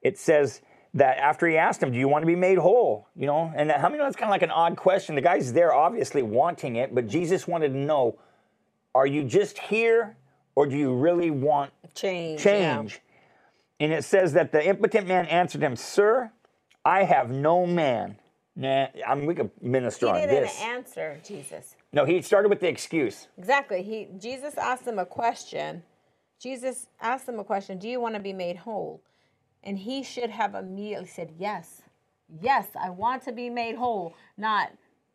it 0.01 0.17
says 0.17 0.61
that 0.93 1.17
after 1.17 1.47
he 1.47 1.57
asked 1.57 1.83
him, 1.83 1.91
Do 1.91 1.99
you 1.99 2.07
want 2.07 2.23
to 2.23 2.27
be 2.27 2.35
made 2.35 2.57
whole? 2.57 3.07
You 3.15 3.27
know, 3.27 3.51
and 3.55 3.71
how 3.71 3.89
many 3.89 3.99
know 3.99 4.05
that's 4.05 4.15
kind 4.15 4.29
of 4.29 4.31
like 4.31 4.41
an 4.41 4.51
odd 4.51 4.75
question? 4.75 5.15
The 5.15 5.21
guy's 5.21 5.53
there 5.53 5.73
obviously 5.73 6.23
wanting 6.23 6.77
it, 6.77 6.95
but 6.95 7.07
Jesus 7.07 7.47
wanted 7.47 7.69
to 7.69 7.77
know, 7.77 8.17
Are 8.95 9.05
you 9.05 9.23
just 9.23 9.59
here, 9.59 10.17
or 10.55 10.65
do 10.65 10.75
you 10.75 10.93
really 10.95 11.29
want 11.31 11.71
Change. 11.93 12.43
yeah. 12.45 12.77
change. 12.77 13.01
And 13.79 13.93
it 13.93 14.03
says 14.03 14.33
that 14.33 14.51
the 14.51 14.65
impotent 14.65 15.07
man 15.07 15.25
answered 15.27 15.61
him, 15.61 15.75
Sir, 15.75 16.31
I 16.83 17.03
have 17.03 17.29
no 17.29 17.65
man. 17.65 18.17
Nah, 18.55 18.87
I 19.07 19.15
mean, 19.15 19.25
we 19.25 19.35
could 19.35 19.51
minister 19.61 20.07
He 20.07 20.11
on 20.11 20.17
didn't 20.19 20.43
this. 20.43 20.61
answer 20.61 21.19
Jesus. 21.23 21.75
No, 21.93 22.05
he 22.05 22.21
started 22.21 22.49
with 22.49 22.59
the 22.59 22.67
excuse. 22.67 23.27
Exactly. 23.37 23.81
He 23.83 24.07
Jesus 24.17 24.57
asked 24.57 24.85
him 24.85 24.99
a 24.99 25.05
question. 25.05 25.83
Jesus 26.39 26.87
asked 27.01 27.27
him 27.27 27.39
a 27.39 27.43
question, 27.43 27.77
"Do 27.79 27.87
you 27.89 27.99
want 27.99 28.15
to 28.15 28.21
be 28.21 28.33
made 28.33 28.57
whole?" 28.57 29.01
And 29.63 29.79
he 29.79 30.03
should 30.03 30.29
have 30.31 30.55
immediately 30.55 31.07
said, 31.07 31.33
"Yes. 31.37 31.83
Yes, 32.41 32.67
I 32.79 32.89
want 32.89 33.23
to 33.23 33.31
be 33.31 33.49
made 33.49 33.75
whole." 33.75 34.13
Not, 34.37 34.71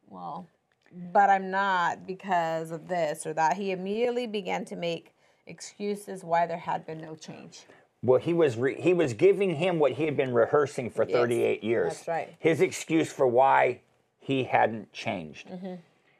well, 0.09 0.49
but 0.93 1.31
I'm 1.31 1.51
not 1.51 2.07
because 2.07 2.71
of 2.71 2.89
this 2.89 3.27
or 3.27 3.33
that. 3.35 3.57
He 3.57 3.73
immediately 3.73 4.27
began 4.27 4.65
to 4.67 4.77
make 4.77 5.15
excuses 5.47 6.25
why 6.25 6.47
there 6.47 6.59
had 6.59 6.87
been 6.87 6.99
no 7.01 7.15
change. 7.15 7.67
Well, 8.05 8.21
he 8.21 8.35
was 8.35 8.59
re- 8.59 8.79
he 8.79 8.93
was 8.93 9.15
giving 9.15 9.57
him 9.57 9.79
what 9.79 9.93
he 9.93 10.05
had 10.05 10.17
been 10.17 10.35
rehearsing 10.35 10.91
for 10.91 11.07
38 11.07 11.65
years. 11.65 11.95
that's 11.95 12.09
right. 12.09 12.35
His 12.39 12.61
excuse 12.61 13.11
for 13.11 13.27
why 13.27 13.81
he 14.21 14.45
hadn't 14.45 14.93
changed. 14.93 15.49
Mm-hmm. 15.49 15.75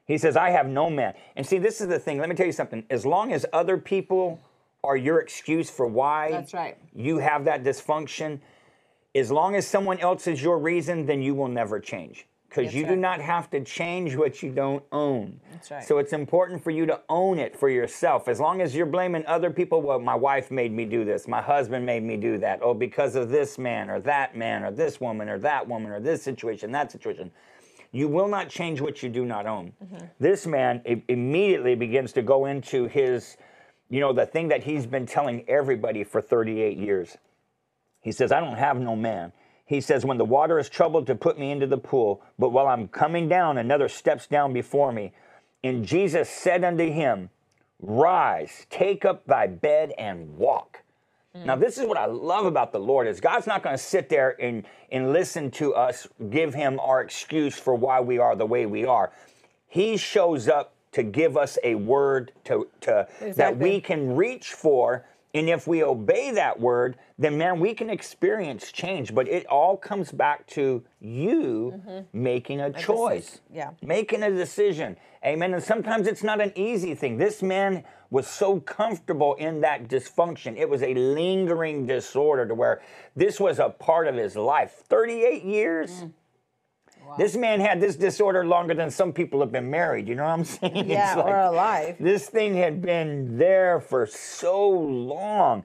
He 0.07 0.17
says, 0.17 0.35
"I 0.37 0.51
have 0.51 0.67
no 0.67 0.89
man." 0.89 1.13
And 1.37 1.47
see, 1.47 1.59
this 1.59 1.83
is 1.83 1.89
the 1.89 1.99
thing. 1.99 2.19
Let 2.19 2.31
me 2.31 2.35
tell 2.35 2.47
you 2.47 2.53
something. 2.53 2.85
As 2.89 3.05
long 3.05 3.33
as 3.33 3.45
other 3.53 3.77
people 3.77 4.41
are 4.83 4.97
your 4.97 5.21
excuse 5.21 5.69
for 5.69 5.87
why 5.87 6.31
That's 6.31 6.55
right. 6.55 6.79
you 6.95 7.19
have 7.19 7.45
that 7.45 7.65
dysfunction, 7.65 8.41
as 9.15 9.31
long 9.31 9.55
as 9.55 9.67
someone 9.67 9.99
else 9.99 10.27
is 10.27 10.43
your 10.43 10.59
reason, 10.59 11.05
then 11.07 11.23
you 11.23 11.35
will 11.35 11.49
never 11.49 11.81
change. 11.81 12.27
Because 12.55 12.75
you 12.75 12.87
do 12.87 12.97
not 12.97 13.21
have 13.21 13.51
to 13.51 13.61
change 13.63 14.15
what 14.17 14.43
you 14.43 14.51
don't 14.51 14.83
own. 14.93 15.41
That's 15.53 15.71
right. 15.71 15.85
So 15.85 15.99
it's 15.99 16.13
important 16.13 16.63
for 16.63 16.71
you 16.71 16.87
to 16.87 17.01
own 17.09 17.39
it 17.39 17.57
for 17.59 17.69
yourself. 17.69 18.29
As 18.29 18.39
long 18.41 18.61
as 18.61 18.75
you're 18.75 18.87
blaming 18.87 19.27
other 19.27 19.51
people, 19.51 19.83
well, 19.83 19.99
my 19.99 20.15
wife 20.15 20.51
made 20.51 20.73
me 20.73 20.85
do 20.85 21.05
this, 21.05 21.27
my 21.27 21.43
husband 21.43 21.85
made 21.85 22.03
me 22.03 22.17
do 22.17 22.39
that, 22.39 22.61
oh, 22.63 22.75
because 22.75 23.17
of 23.17 23.29
this 23.31 23.59
man 23.59 23.91
or 23.91 24.01
that 24.01 24.37
man 24.37 24.63
or 24.63 24.71
this 24.71 25.01
woman 25.01 25.29
or 25.29 25.39
that 25.41 25.67
woman 25.67 25.91
or 25.91 26.01
this 26.01 26.23
situation, 26.23 26.71
that 26.73 26.93
situation. 26.93 27.31
You 27.93 28.09
will 28.09 28.29
not 28.29 28.49
change 28.49 28.81
what 28.81 29.03
you 29.03 29.09
do 29.09 29.25
not 29.25 29.47
own. 29.47 29.73
Mm-hmm. 29.85 30.05
This 30.19 30.47
man 30.47 30.83
i- 30.89 31.03
immediately 31.09 31.75
begins 31.77 32.13
to 32.15 32.23
go 32.23 32.47
into 32.47 32.87
his, 32.87 33.37
you 33.89 34.01
know, 34.01 34.13
the 34.13 34.27
thing 34.27 34.49
that 34.49 34.65
he's 34.65 34.87
been 34.87 35.07
telling 35.07 35.45
everybody 35.49 36.03
for 36.03 36.21
38 36.21 36.77
years. 36.77 37.17
He 38.01 38.13
says, 38.13 38.33
I 38.33 38.41
don't 38.41 38.57
have 38.57 38.81
no 38.81 38.97
man. 38.97 39.33
He 39.65 39.81
says, 39.81 40.05
When 40.05 40.19
the 40.19 40.25
water 40.25 40.59
is 40.59 40.69
troubled 40.69 41.07
to 41.07 41.15
put 41.15 41.39
me 41.39 41.51
into 41.51 41.67
the 41.67 41.79
pool, 41.79 42.23
but 42.39 42.51
while 42.51 42.67
I'm 42.67 42.89
coming 42.89 43.29
down, 43.29 43.59
another 43.59 43.89
steps 43.89 44.27
down 44.27 44.53
before 44.53 44.93
me. 44.93 45.13
And 45.63 45.85
Jesus 45.85 46.29
said 46.29 46.65
unto 46.65 46.91
him, 46.91 47.31
Rise, 47.81 48.67
take 48.71 49.05
up 49.05 49.27
thy 49.27 49.47
bed 49.47 49.93
and 49.99 50.37
walk. 50.37 50.83
Hmm. 51.35 51.47
Now, 51.47 51.57
this 51.57 51.79
is 51.79 51.87
what 51.87 51.99
I 51.99 52.07
love 52.07 52.47
about 52.47 52.73
the 52.73 52.81
Lord 52.81 53.07
is 53.07 53.21
God's 53.21 53.47
not 53.47 53.63
going 53.63 53.77
to 53.77 53.83
sit 53.83 54.09
there 54.09 54.37
and, 54.41 54.65
and 54.93 55.13
listen 55.13 55.51
to 55.53 55.75
us 55.75 56.07
give 56.31 56.55
him 56.55 56.79
our 56.81 57.01
excuse 57.01 57.59
for 57.59 57.75
why 57.75 58.01
we 58.01 58.19
are 58.19 58.37
the 58.37 58.47
way 58.47 58.67
we 58.67 58.85
are. 58.85 59.13
He 59.67 59.97
shows 59.97 60.49
up 60.49 60.75
to 60.93 61.03
give 61.03 61.37
us 61.37 61.59
a 61.65 61.75
word 61.75 62.33
to, 62.45 62.69
to 62.83 63.09
that 63.37 63.59
we 63.59 63.81
can 63.81 64.15
reach 64.15 64.53
for. 64.53 65.05
And 65.35 65.49
if 65.49 65.67
we 65.67 65.83
obey 65.83 66.31
that 66.31 66.61
word, 66.61 66.97
then 67.19 67.37
man, 67.37 67.59
we 67.59 67.75
can 67.75 67.91
experience 67.91 68.71
change. 68.71 69.13
But 69.13 69.29
it 69.29 69.47
all 69.47 69.77
comes 69.77 70.13
back 70.13 70.47
to 70.49 70.85
you 71.01 71.83
making 72.13 72.61
a 72.61 72.73
choice. 72.73 73.41
yeah. 73.53 73.71
Making 73.83 74.23
a 74.23 74.31
decision. 74.31 74.97
Amen. 75.27 75.55
And 75.55 75.63
sometimes 75.63 76.07
it's 76.07 76.23
not 76.23 76.41
an 76.41 76.53
easy 76.55 76.95
thing. 76.95 77.17
This 77.17 77.43
man 77.43 77.83
was 78.11 78.29
so 78.29 78.61
comfortable 78.61 79.35
in 79.35 79.61
that 79.63 79.89
dysfunction. 79.89 80.57
It 80.57 80.69
was 80.69 80.83
a 80.83 80.95
lingering 80.95 81.87
disorder 81.87 82.47
to 82.47 82.55
where 82.55 82.81
this 83.17 83.41
was 83.41 83.59
a 83.59 83.71
part 83.71 84.07
of 84.07 84.15
his 84.15 84.37
life. 84.37 84.85
38 84.89 85.43
years. 85.43 85.91
Mm. 85.91 86.13
This 87.19 87.37
man 87.37 87.61
had 87.61 87.81
this 87.81 87.97
disorder 87.97 88.45
longer 88.45 88.75
than 88.75 88.91
some 88.91 89.13
people 89.13 89.41
have 89.41 89.53
been 89.53 89.71
married. 89.71 90.09
You 90.09 90.15
know 90.17 90.25
what 90.25 90.31
I'm 90.31 90.45
saying? 90.45 90.77
It's 90.77 90.89
Yeah, 90.89 91.21
or 91.21 91.39
alive. 91.41 91.97
This 92.01 92.29
thing 92.29 92.55
had 92.57 92.83
been 92.83 93.39
there 93.39 93.81
for 93.81 94.07
so 94.07 94.69
long. 94.69 95.65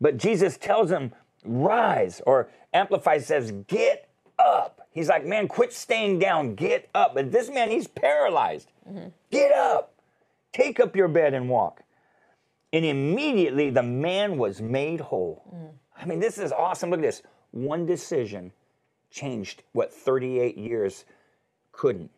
But 0.00 0.16
Jesus 0.16 0.56
tells 0.56 0.90
him, 0.90 1.12
rise, 1.44 2.20
or 2.26 2.48
Amplify 2.72 3.18
says, 3.18 3.52
get 3.66 4.08
up. 4.38 4.86
He's 4.90 5.08
like, 5.08 5.26
man, 5.26 5.48
quit 5.48 5.72
staying 5.72 6.18
down, 6.18 6.54
get 6.54 6.88
up. 6.94 7.14
But 7.14 7.30
this 7.30 7.50
man, 7.50 7.70
he's 7.70 7.86
paralyzed. 7.86 8.72
Mm-hmm. 8.88 9.08
Get 9.30 9.52
up, 9.52 9.94
take 10.52 10.80
up 10.80 10.96
your 10.96 11.08
bed 11.08 11.34
and 11.34 11.48
walk. 11.48 11.82
And 12.72 12.84
immediately 12.84 13.70
the 13.70 13.82
man 13.82 14.38
was 14.38 14.60
made 14.60 15.00
whole. 15.00 15.42
Mm. 15.54 15.70
I 16.00 16.04
mean, 16.04 16.20
this 16.20 16.38
is 16.38 16.52
awesome. 16.52 16.90
Look 16.90 17.00
at 17.00 17.02
this. 17.02 17.22
One 17.52 17.86
decision 17.86 18.52
changed 19.10 19.62
what 19.72 19.92
38 19.92 20.56
years 20.56 21.04
couldn't. 21.72 22.10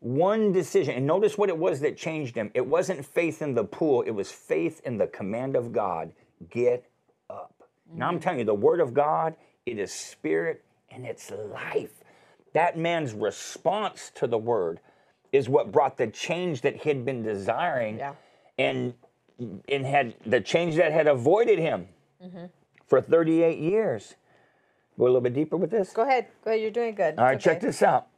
One 0.00 0.52
decision, 0.52 0.94
and 0.94 1.06
notice 1.06 1.36
what 1.36 1.48
it 1.48 1.58
was 1.58 1.80
that 1.80 1.96
changed 1.96 2.36
him. 2.36 2.50
It 2.54 2.66
wasn't 2.66 3.04
faith 3.04 3.42
in 3.42 3.54
the 3.54 3.64
pool, 3.64 4.02
it 4.02 4.12
was 4.12 4.30
faith 4.30 4.80
in 4.84 4.98
the 4.98 5.06
command 5.06 5.56
of 5.56 5.72
God 5.72 6.12
get 6.50 6.88
up. 7.28 7.52
Now 7.92 8.08
I'm 8.08 8.14
mm-hmm. 8.14 8.22
telling 8.22 8.38
you, 8.40 8.44
the 8.44 8.54
word 8.54 8.80
of 8.80 8.94
God, 8.94 9.34
it 9.66 9.78
is 9.78 9.92
spirit 9.92 10.64
and 10.90 11.04
it's 11.04 11.30
life. 11.30 12.04
That 12.54 12.78
man's 12.78 13.12
response 13.12 14.10
to 14.16 14.26
the 14.26 14.38
word 14.38 14.80
is 15.32 15.48
what 15.48 15.72
brought 15.72 15.96
the 15.96 16.06
change 16.06 16.62
that 16.62 16.76
he 16.76 16.88
had 16.88 17.04
been 17.04 17.22
desiring 17.22 17.98
Yeah. 17.98 18.14
and 18.56 18.94
and 19.68 19.86
had 19.86 20.14
the 20.26 20.40
change 20.40 20.74
that 20.76 20.90
had 20.90 21.06
avoided 21.06 21.60
him 21.60 21.86
mm-hmm. 22.22 22.46
for 22.86 23.00
38 23.00 23.58
years. 23.58 24.16
Go 24.98 25.04
a 25.04 25.06
little 25.06 25.20
bit 25.20 25.34
deeper 25.34 25.56
with 25.56 25.70
this. 25.70 25.92
Go 25.92 26.02
ahead. 26.02 26.26
Go 26.44 26.50
ahead. 26.50 26.60
You're 26.60 26.72
doing 26.72 26.94
good. 26.94 27.18
All 27.18 27.24
right, 27.24 27.38
check 27.38 27.60
this 27.60 27.82
out. 27.82 28.08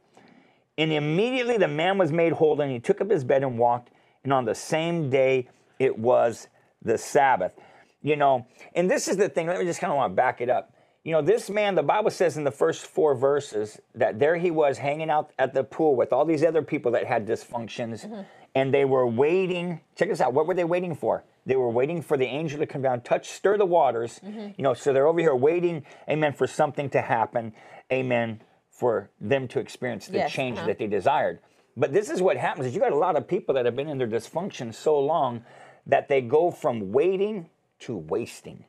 And 0.77 0.91
immediately 0.91 1.57
the 1.57 1.67
man 1.67 1.99
was 1.99 2.11
made 2.11 2.33
whole, 2.33 2.59
and 2.59 2.71
he 2.71 2.79
took 2.79 3.01
up 3.01 3.11
his 3.11 3.23
bed 3.23 3.43
and 3.43 3.59
walked. 3.59 3.91
And 4.23 4.33
on 4.33 4.45
the 4.45 4.55
same 4.55 5.09
day, 5.09 5.47
it 5.77 5.97
was 5.97 6.47
the 6.81 6.97
Sabbath. 6.97 7.53
You 8.01 8.15
know, 8.15 8.47
and 8.73 8.89
this 8.89 9.07
is 9.07 9.17
the 9.17 9.29
thing. 9.29 9.45
Let 9.45 9.59
me 9.59 9.65
just 9.65 9.79
kind 9.79 9.91
of 9.91 9.97
want 9.97 10.13
to 10.13 10.15
back 10.15 10.41
it 10.41 10.49
up. 10.49 10.73
You 11.03 11.11
know, 11.11 11.21
this 11.21 11.49
man, 11.51 11.75
the 11.75 11.83
Bible 11.83 12.09
says 12.09 12.37
in 12.37 12.43
the 12.43 12.51
first 12.51 12.85
four 12.85 13.15
verses 13.15 13.79
that 13.93 14.19
there 14.19 14.37
he 14.37 14.49
was 14.49 14.79
hanging 14.79 15.09
out 15.09 15.31
at 15.37 15.53
the 15.53 15.63
pool 15.63 15.95
with 15.95 16.11
all 16.11 16.25
these 16.25 16.43
other 16.43 16.63
people 16.63 16.91
that 16.93 17.05
had 17.05 17.27
dysfunctions, 17.27 18.05
mm-hmm. 18.05 18.21
and 18.55 18.73
they 18.73 18.85
were 18.85 19.05
waiting. 19.05 19.81
Check 19.95 20.09
this 20.09 20.21
out. 20.21 20.33
What 20.33 20.47
were 20.47 20.53
they 20.55 20.63
waiting 20.63 20.95
for? 20.95 21.23
They 21.45 21.55
were 21.55 21.69
waiting 21.69 22.01
for 22.01 22.17
the 22.17 22.25
angel 22.25 22.59
to 22.59 22.67
come 22.67 22.81
down, 22.81 23.01
touch, 23.01 23.29
stir 23.29 23.57
the 23.57 23.65
waters. 23.65 24.19
You 24.57 24.63
know, 24.63 24.73
so 24.73 24.93
they're 24.93 25.07
over 25.07 25.19
here 25.19 25.35
waiting, 25.35 25.83
amen, 26.09 26.33
for 26.33 26.47
something 26.47 26.89
to 26.91 27.01
happen, 27.01 27.53
amen, 27.91 28.41
for 28.69 29.09
them 29.19 29.47
to 29.49 29.59
experience 29.59 30.07
the 30.07 30.19
Yes, 30.19 30.31
change 30.31 30.57
uh-huh. 30.57 30.67
that 30.67 30.77
they 30.77 30.87
desired. 30.87 31.39
But 31.75 31.93
this 31.93 32.09
is 32.09 32.21
what 32.21 32.37
happens: 32.37 32.67
is 32.67 32.75
you 32.75 32.81
got 32.81 32.91
a 32.91 32.97
lot 32.97 33.15
of 33.15 33.27
people 33.27 33.55
that 33.55 33.65
have 33.65 33.75
been 33.75 33.87
in 33.87 33.97
their 33.97 34.07
dysfunction 34.07 34.73
so 34.73 34.99
long 34.99 35.43
that 35.87 36.07
they 36.09 36.21
go 36.21 36.51
from 36.51 36.91
waiting 36.91 37.49
to 37.79 37.97
wasting. 37.97 38.65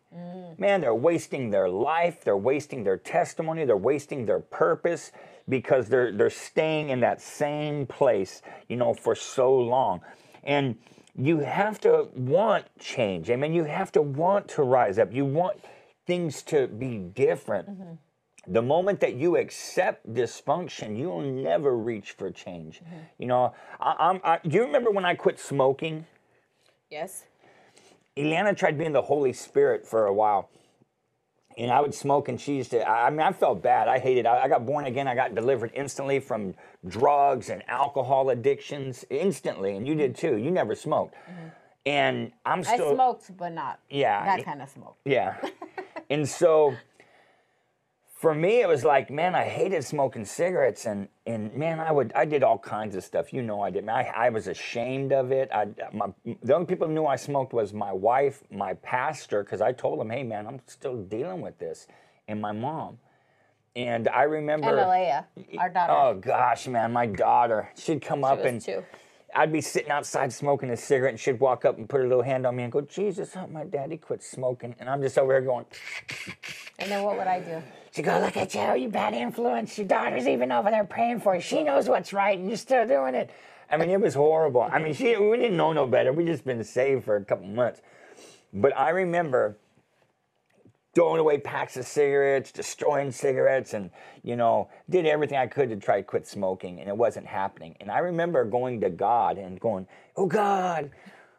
Man, 0.58 0.80
they're 0.80 0.94
wasting 0.94 1.50
their 1.50 1.68
life, 1.68 2.22
they're 2.24 2.36
wasting 2.36 2.84
their 2.84 2.96
testimony, 2.96 3.64
they're 3.64 3.76
wasting 3.76 4.24
their 4.26 4.40
purpose 4.40 5.12
because 5.48 5.88
they're 5.88 6.12
they're 6.12 6.30
staying 6.30 6.90
in 6.90 7.00
that 7.00 7.20
same 7.20 7.86
place, 7.86 8.42
you 8.68 8.76
know, 8.76 8.94
for 8.94 9.14
so 9.14 9.54
long. 9.54 10.00
And 10.44 10.76
you 11.16 11.40
have 11.40 11.80
to 11.82 12.08
want 12.14 12.64
change. 12.78 13.30
I 13.30 13.36
mean, 13.36 13.52
you 13.52 13.64
have 13.64 13.92
to 13.92 14.02
want 14.02 14.48
to 14.48 14.62
rise 14.62 14.98
up. 14.98 15.12
You 15.12 15.24
want 15.24 15.58
things 16.06 16.42
to 16.44 16.66
be 16.66 16.98
different. 16.98 17.70
Mm-hmm. 17.70 18.52
The 18.52 18.62
moment 18.62 19.00
that 19.00 19.14
you 19.14 19.36
accept 19.36 20.12
dysfunction, 20.12 20.98
you'll 20.98 21.20
never 21.20 21.76
reach 21.76 22.12
for 22.12 22.30
change. 22.30 22.80
Mm-hmm. 22.80 22.96
You 23.18 23.26
know, 23.26 23.54
I, 23.78 23.94
I'm, 23.98 24.20
I, 24.24 24.40
do 24.46 24.56
you 24.56 24.64
remember 24.64 24.90
when 24.90 25.04
I 25.04 25.14
quit 25.14 25.38
smoking? 25.38 26.06
Yes. 26.90 27.24
Eliana 28.16 28.56
tried 28.56 28.76
being 28.76 28.92
the 28.92 29.02
Holy 29.02 29.32
Spirit 29.32 29.86
for 29.86 30.06
a 30.06 30.12
while. 30.12 30.50
And 31.58 31.70
I 31.70 31.80
would 31.80 31.94
smoke, 31.94 32.28
and 32.28 32.40
she 32.40 32.54
used 32.56 32.70
to. 32.70 32.88
I 32.88 33.10
mean, 33.10 33.20
I 33.20 33.32
felt 33.32 33.62
bad. 33.62 33.88
I 33.88 33.98
hated. 33.98 34.26
I, 34.26 34.44
I 34.44 34.48
got 34.48 34.64
born 34.64 34.86
again. 34.86 35.06
I 35.06 35.14
got 35.14 35.34
delivered 35.34 35.70
instantly 35.74 36.20
from 36.20 36.54
drugs 36.88 37.50
and 37.50 37.62
alcohol 37.68 38.30
addictions 38.30 39.04
instantly, 39.10 39.76
and 39.76 39.86
you 39.86 39.94
did 39.94 40.16
too. 40.16 40.36
You 40.36 40.50
never 40.50 40.74
smoked, 40.74 41.14
mm-hmm. 41.14 41.48
and 41.86 42.32
I'm 42.46 42.64
still. 42.64 42.92
I 42.92 42.94
smoked, 42.94 43.36
but 43.36 43.52
not 43.52 43.80
Yeah. 43.90 44.24
that 44.24 44.44
kind 44.44 44.62
of 44.62 44.68
smoke. 44.68 44.96
Yeah. 45.04 45.36
and 46.10 46.28
so 46.28 46.74
for 48.22 48.36
me 48.36 48.60
it 48.60 48.68
was 48.68 48.84
like, 48.84 49.10
man, 49.10 49.34
I 49.34 49.42
hated 49.42 49.82
smoking 49.84 50.24
cigarettes 50.24 50.86
and 50.86 51.08
and 51.26 51.52
man, 51.56 51.80
I 51.80 51.90
would 51.90 52.12
I 52.14 52.24
did 52.24 52.44
all 52.44 52.56
kinds 52.56 52.94
of 52.94 53.02
stuff. 53.02 53.32
You 53.32 53.42
know 53.42 53.60
I 53.62 53.70
did. 53.70 53.88
I, 53.88 54.12
I 54.16 54.28
was 54.28 54.46
ashamed 54.46 55.12
of 55.12 55.32
it. 55.32 55.50
I 55.52 55.66
my, 55.92 56.06
the 56.40 56.54
only 56.54 56.66
people 56.66 56.86
who 56.86 56.94
knew 56.94 57.04
I 57.04 57.16
smoked 57.16 57.52
was 57.52 57.74
my 57.74 57.92
wife, 57.92 58.44
my 58.48 58.74
pastor 58.74 59.42
cuz 59.42 59.60
I 59.60 59.72
told 59.72 60.00
him, 60.00 60.08
"Hey 60.08 60.22
man, 60.22 60.46
I'm 60.46 60.60
still 60.66 60.98
dealing 61.02 61.40
with 61.40 61.58
this." 61.58 61.88
And 62.28 62.40
my 62.40 62.52
mom. 62.52 62.98
And 63.74 64.06
I 64.06 64.22
remember 64.22 64.68
And 64.68 64.78
Alea, 64.78 65.26
our 65.58 65.70
daughter. 65.70 65.92
Oh 65.92 66.14
gosh, 66.14 66.68
man, 66.68 66.92
my 66.92 67.06
daughter. 67.06 67.70
She'd 67.74 68.02
come 68.02 68.22
up 68.22 68.38
was 68.38 68.46
and 68.46 68.62
too. 68.62 68.84
I'd 69.34 69.50
be 69.50 69.62
sitting 69.62 69.90
outside 69.90 70.32
smoking 70.32 70.70
a 70.70 70.76
cigarette, 70.76 71.14
and 71.14 71.18
she'd 71.18 71.40
walk 71.40 71.64
up 71.64 71.76
and 71.78 71.88
put 71.88 72.02
her 72.02 72.06
little 72.06 72.22
hand 72.22 72.46
on 72.46 72.54
me 72.54 72.62
and 72.62 72.70
go, 72.70 72.82
"Jesus, 72.82 73.34
help 73.34 73.50
my 73.50 73.64
daddy 73.64 73.96
quit 73.96 74.22
smoking." 74.22 74.76
And 74.78 74.88
I'm 74.88 75.02
just 75.02 75.18
over 75.18 75.32
here 75.32 75.40
going, 75.40 75.64
And 76.78 76.88
then 76.88 77.02
what 77.02 77.16
would 77.16 77.26
I 77.26 77.40
do? 77.40 77.62
She 77.94 78.00
go, 78.00 78.18
look 78.20 78.38
at 78.38 78.54
you, 78.54 78.84
you 78.84 78.88
bad 78.88 79.12
influence. 79.12 79.76
Your 79.76 79.86
daughter's 79.86 80.26
even 80.26 80.50
over 80.50 80.70
there 80.70 80.84
praying 80.84 81.20
for 81.20 81.34
you. 81.34 81.42
She 81.42 81.62
knows 81.62 81.88
what's 81.90 82.14
right, 82.14 82.38
and 82.38 82.48
you're 82.48 82.56
still 82.56 82.86
doing 82.86 83.14
it. 83.14 83.30
I 83.70 83.76
mean, 83.76 83.90
it 83.90 84.00
was 84.00 84.14
horrible. 84.14 84.62
I 84.62 84.78
mean, 84.78 84.94
she 84.94 85.16
we 85.16 85.36
didn't 85.36 85.58
know 85.58 85.74
no 85.74 85.86
better. 85.86 86.12
We 86.12 86.24
just 86.24 86.44
been 86.44 86.62
saved 86.64 87.04
for 87.04 87.16
a 87.16 87.24
couple 87.24 87.46
months. 87.46 87.82
But 88.52 88.76
I 88.76 88.90
remember 88.90 89.56
throwing 90.94 91.20
away 91.20 91.38
packs 91.38 91.76
of 91.76 91.86
cigarettes, 91.86 92.50
destroying 92.50 93.12
cigarettes, 93.12 93.74
and 93.74 93.90
you 94.22 94.36
know, 94.36 94.68
did 94.88 95.04
everything 95.04 95.36
I 95.36 95.46
could 95.46 95.68
to 95.68 95.76
try 95.76 95.98
to 95.98 96.02
quit 96.02 96.26
smoking, 96.26 96.80
and 96.80 96.88
it 96.88 96.96
wasn't 96.96 97.26
happening. 97.26 97.76
And 97.80 97.90
I 97.90 97.98
remember 97.98 98.44
going 98.44 98.80
to 98.82 98.90
God 98.90 99.36
and 99.36 99.60
going, 99.60 99.86
"Oh 100.16 100.26
God, 100.26 100.90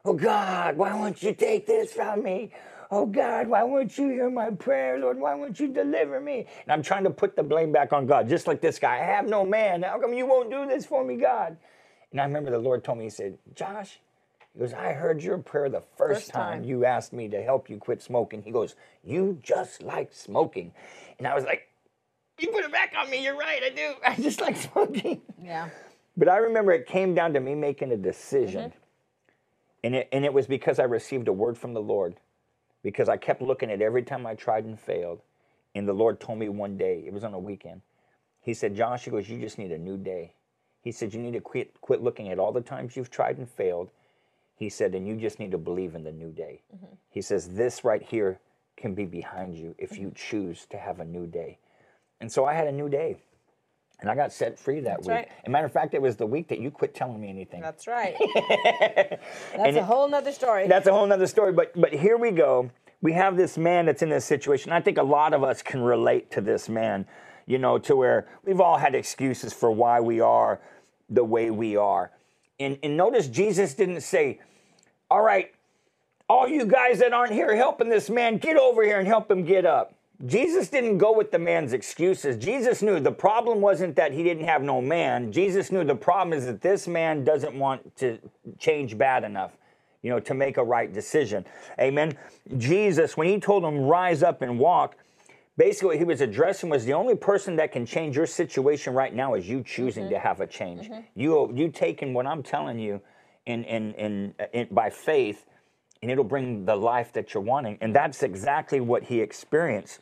oh 0.05 0.13
God, 0.13 0.77
why 0.77 0.93
won't 0.93 1.21
you 1.23 1.33
take 1.33 1.65
this 1.65 1.93
from 1.93 2.23
me? 2.23 2.51
Oh 2.93 3.07
God, 3.07 3.47
why 3.47 3.63
won't 3.63 3.97
you 3.97 4.09
hear 4.09 4.29
my 4.29 4.51
prayer, 4.51 4.99
Lord? 4.99 5.17
Why 5.17 5.33
won't 5.33 5.59
you 5.59 5.67
deliver 5.67 6.19
me?" 6.19 6.45
And 6.63 6.71
I'm 6.71 6.83
trying 6.83 7.03
to 7.05 7.09
put 7.09 7.35
the 7.35 7.41
blame 7.41 7.71
back 7.71 7.91
on 7.91 8.05
God, 8.05 8.29
just 8.29 8.45
like 8.45 8.61
this 8.61 8.77
guy. 8.77 8.95
I 8.95 9.03
have 9.03 9.27
no 9.27 9.43
man. 9.43 9.81
How 9.81 9.99
come 9.99 10.13
you 10.13 10.27
won't 10.27 10.51
do 10.51 10.67
this 10.67 10.85
for 10.85 11.03
me, 11.03 11.15
God? 11.17 11.57
And 12.11 12.21
I 12.21 12.25
remember 12.25 12.51
the 12.51 12.59
Lord 12.59 12.83
told 12.83 12.99
me, 12.99 13.05
He 13.05 13.09
said, 13.09 13.39
Josh, 13.55 13.99
he 14.53 14.59
goes, 14.59 14.73
I 14.73 14.93
heard 14.93 15.23
your 15.23 15.39
prayer 15.39 15.69
the 15.69 15.81
first, 15.81 16.25
First 16.25 16.29
time. 16.29 16.59
time. 16.59 16.69
you 16.69 16.85
asked 16.85 17.13
me 17.13 17.27
to 17.29 17.41
help 17.41 17.69
you 17.69 17.77
quit 17.77 18.03
smoking. 18.03 18.43
He 18.43 18.51
goes, 18.51 18.75
You 19.03 19.39
just 19.41 19.81
like 19.81 20.13
smoking. 20.13 20.71
And 21.17 21.27
I 21.27 21.33
was 21.33 21.45
like, 21.45 21.67
You 22.37 22.49
put 22.49 22.63
it 22.63 22.71
back 22.71 22.93
on 22.95 23.09
me. 23.09 23.23
You're 23.23 23.37
right. 23.37 23.63
I 23.63 23.69
do. 23.69 23.93
I 24.07 24.15
just 24.21 24.39
like 24.39 24.55
smoking. 24.55 25.21
Yeah. 25.41 25.69
But 26.15 26.29
I 26.29 26.37
remember 26.37 26.71
it 26.71 26.85
came 26.85 27.15
down 27.15 27.33
to 27.33 27.39
me 27.39 27.55
making 27.55 27.91
a 27.91 27.97
decision. 27.97 28.69
Mm-hmm. 28.69 28.77
And, 29.85 29.95
it, 29.95 30.09
and 30.11 30.23
it 30.23 30.33
was 30.33 30.45
because 30.45 30.77
I 30.77 30.83
received 30.83 31.27
a 31.27 31.33
word 31.33 31.57
from 31.57 31.73
the 31.73 31.81
Lord. 31.81 32.15
Because 32.83 33.09
I 33.09 33.17
kept 33.17 33.41
looking 33.41 33.71
at 33.71 33.81
every 33.81 34.03
time 34.03 34.25
I 34.25 34.35
tried 34.35 34.65
and 34.65 34.79
failed. 34.79 35.21
And 35.75 35.87
the 35.87 35.93
Lord 35.93 36.19
told 36.19 36.37
me 36.37 36.49
one 36.49 36.77
day, 36.77 37.03
it 37.05 37.13
was 37.13 37.23
on 37.23 37.33
a 37.33 37.39
weekend. 37.39 37.81
He 38.41 38.53
said, 38.53 38.75
Josh, 38.75 39.05
he 39.05 39.11
goes, 39.11 39.29
You 39.29 39.39
just 39.39 39.57
need 39.57 39.71
a 39.71 39.77
new 39.77 39.97
day. 39.97 40.33
He 40.81 40.91
said, 40.91 41.13
You 41.13 41.19
need 41.19 41.33
to 41.33 41.41
quit, 41.41 41.79
quit 41.81 42.03
looking 42.03 42.29
at 42.29 42.39
all 42.39 42.51
the 42.51 42.61
times 42.61 42.95
you've 42.95 43.09
tried 43.09 43.37
and 43.37 43.49
failed. 43.49 43.89
He 44.55 44.69
said, 44.69 44.93
And 44.93 45.07
you 45.07 45.15
just 45.15 45.39
need 45.39 45.51
to 45.51 45.57
believe 45.57 45.95
in 45.95 46.03
the 46.03 46.11
new 46.11 46.31
day. 46.31 46.61
Mm-hmm. 46.75 46.93
He 47.09 47.21
says, 47.21 47.49
This 47.49 47.83
right 47.83 48.03
here 48.03 48.39
can 48.75 48.93
be 48.93 49.05
behind 49.05 49.55
you 49.55 49.73
if 49.77 49.91
mm-hmm. 49.91 50.03
you 50.03 50.11
choose 50.15 50.65
to 50.67 50.77
have 50.77 50.99
a 50.99 51.05
new 51.05 51.25
day. 51.25 51.57
And 52.19 52.31
so 52.31 52.45
I 52.45 52.53
had 52.53 52.67
a 52.67 52.71
new 52.71 52.89
day. 52.89 53.17
And 54.03 54.11
I 54.11 54.15
got 54.15 54.33
set 54.33 54.59
free 54.59 54.81
that 54.81 54.99
week. 54.99 55.09
right. 55.09 55.27
As 55.29 55.47
a 55.47 55.49
matter 55.49 55.65
of 55.65 55.71
fact, 55.71 55.93
it 55.93 56.01
was 56.01 56.17
the 56.17 56.25
week 56.25 56.49
that 56.49 56.59
you 56.59 56.69
quit 56.69 56.93
telling 56.93 57.21
me 57.21 57.29
anything. 57.29 57.61
That's 57.61 57.87
right. 57.87 58.13
That's 58.35 59.21
And 59.55 59.77
a 59.77 59.83
whole 59.85 60.09
nother 60.09 60.33
story. 60.33 60.67
That's 60.67 60.87
a 60.87 60.91
whole 60.91 61.07
nother 61.07 61.25
story. 61.25 61.53
But 61.53 61.71
but 61.79 61.93
here 61.93 62.17
we 62.17 62.31
go. 62.31 62.69
We 63.01 63.13
have 63.13 63.37
this 63.37 63.57
man 63.57 63.85
that's 63.85 64.01
in 64.01 64.09
this 64.09 64.25
situation. 64.25 64.73
I 64.73 64.81
think 64.81 64.97
a 64.97 65.03
lot 65.03 65.33
of 65.33 65.41
us 65.41 65.61
can 65.61 65.81
relate 65.81 66.31
to 66.31 66.41
this 66.41 66.67
man, 66.67 67.05
you 67.45 67.57
know, 67.57 67.77
to 67.79 67.95
where 67.95 68.27
we've 68.43 68.59
all 68.59 68.77
had 68.77 68.93
excuses 68.93 69.53
for 69.53 69.71
why 69.71 70.01
we 70.01 70.19
are 70.19 70.59
the 71.09 71.23
way 71.23 71.49
we 71.49 71.77
are. 71.77 72.11
And, 72.59 72.77
and 72.83 72.97
notice 72.97 73.29
Jesus 73.29 73.73
didn't 73.73 74.01
say, 74.01 74.41
All 75.09 75.21
right, 75.21 75.53
all 76.29 76.47
you 76.47 76.65
guys 76.65 76.99
that 76.99 77.13
aren't 77.13 77.31
here 77.31 77.55
helping 77.55 77.87
this 77.87 78.09
man, 78.09 78.37
get 78.37 78.57
over 78.57 78.83
here 78.83 78.99
and 78.99 79.07
help 79.07 79.31
him 79.31 79.45
get 79.45 79.65
up. 79.65 79.95
Jesus 80.25 80.69
didn't 80.69 80.99
go 80.99 81.11
with 81.11 81.31
the 81.31 81.39
man's 81.39 81.73
excuses. 81.73 82.37
Jesus 82.37 82.81
knew 82.81 82.99
the 82.99 83.11
problem 83.11 83.59
wasn't 83.61 83.95
that 83.97 84.13
he 84.13 84.23
didn't 84.23 84.45
have 84.45 84.61
no 84.61 84.81
man. 84.81 85.31
Jesus 85.31 85.71
knew 85.71 85.83
the 85.83 85.95
problem 85.95 86.37
is 86.37 86.45
that 86.45 86.61
this 86.61 86.87
man 86.87 87.23
doesn't 87.23 87.57
want 87.57 87.95
to 87.97 88.19
change 88.57 88.97
bad 88.97 89.23
enough, 89.23 89.57
you 90.01 90.09
know, 90.09 90.19
to 90.21 90.33
make 90.33 90.57
a 90.57 90.63
right 90.63 90.93
decision. 90.93 91.45
Amen. 91.79 92.17
Jesus, 92.57 93.17
when 93.17 93.27
he 93.27 93.39
told 93.39 93.63
him, 93.63 93.81
rise 93.81 94.23
up 94.23 94.41
and 94.41 94.57
walk, 94.57 94.95
basically 95.57 95.87
what 95.87 95.97
he 95.97 96.05
was 96.05 96.21
addressing 96.21 96.69
was 96.69 96.85
the 96.85 96.93
only 96.93 97.15
person 97.15 97.57
that 97.57 97.71
can 97.71 97.85
change 97.85 98.15
your 98.15 98.27
situation 98.27 98.93
right 98.93 99.13
now 99.13 99.33
is 99.33 99.47
you 99.47 99.61
choosing 99.61 100.09
to 100.09 100.15
mm-hmm. 100.15 100.27
have 100.27 100.39
a 100.39 100.47
change. 100.47 100.89
Mm-hmm. 100.89 101.01
You 101.15 101.51
you 101.53 101.69
taking 101.69 102.13
what 102.13 102.27
I'm 102.27 102.43
telling 102.43 102.79
you 102.79 103.01
in 103.45 103.63
in, 103.65 103.93
in, 103.95 104.35
in 104.53 104.67
by 104.71 104.89
faith 104.89 105.45
and 106.03 106.11
it'll 106.11 106.25
bring 106.25 106.65
the 106.65 106.75
life 106.75 107.13
that 107.13 107.33
you're 107.33 107.41
wanting. 107.41 107.77
And 107.79 107.95
that's 107.95 108.23
exactly 108.23 108.81
what 108.81 109.03
he 109.03 109.21
experienced, 109.21 110.01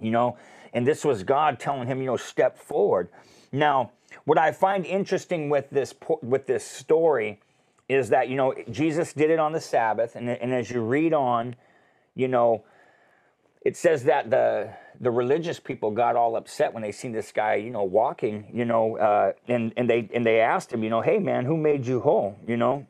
you 0.00 0.10
know. 0.10 0.36
And 0.72 0.86
this 0.86 1.04
was 1.04 1.22
God 1.22 1.58
telling 1.58 1.88
him, 1.88 2.00
you 2.00 2.06
know, 2.06 2.16
step 2.16 2.56
forward. 2.56 3.08
Now, 3.52 3.90
what 4.24 4.38
I 4.38 4.52
find 4.52 4.86
interesting 4.86 5.48
with 5.48 5.70
this 5.70 5.94
with 6.22 6.46
this 6.46 6.64
story 6.64 7.40
is 7.88 8.10
that 8.10 8.28
you 8.28 8.36
know 8.36 8.54
Jesus 8.70 9.12
did 9.12 9.30
it 9.30 9.38
on 9.38 9.52
the 9.52 9.60
Sabbath, 9.60 10.16
and, 10.16 10.28
and 10.28 10.52
as 10.52 10.70
you 10.70 10.80
read 10.80 11.12
on, 11.12 11.56
you 12.14 12.28
know, 12.28 12.64
it 13.62 13.76
says 13.76 14.04
that 14.04 14.30
the 14.30 14.72
the 15.00 15.10
religious 15.10 15.58
people 15.58 15.90
got 15.90 16.14
all 16.14 16.36
upset 16.36 16.74
when 16.74 16.82
they 16.82 16.92
seen 16.92 17.12
this 17.12 17.32
guy, 17.32 17.54
you 17.54 17.70
know, 17.70 17.84
walking, 17.84 18.46
you 18.52 18.64
know, 18.64 18.98
uh, 18.98 19.32
and 19.48 19.72
and 19.76 19.88
they 19.88 20.08
and 20.14 20.24
they 20.24 20.40
asked 20.40 20.72
him, 20.72 20.84
you 20.84 20.90
know, 20.90 21.00
hey 21.00 21.18
man, 21.18 21.44
who 21.44 21.56
made 21.56 21.86
you 21.86 22.00
whole, 22.00 22.38
you 22.46 22.56
know? 22.56 22.86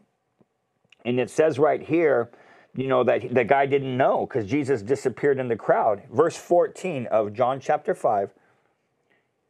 And 1.05 1.19
it 1.19 1.31
says 1.31 1.59
right 1.59 1.81
here, 1.81 2.31
you 2.75 2.87
know, 2.87 3.03
that 3.05 3.35
the 3.35 3.45
guy 3.45 3.67
didn't 3.67 3.97
know 3.97 4.27
because 4.27 4.47
Jesus 4.47 4.83
disappeared 4.83 5.39
in 5.39 5.49
the 5.49 5.57
crowd. 5.57 6.03
Verse 6.13 6.37
14 6.37 7.07
of 7.07 7.33
John 7.33 7.61
chapter 7.61 7.95
5. 7.95 8.31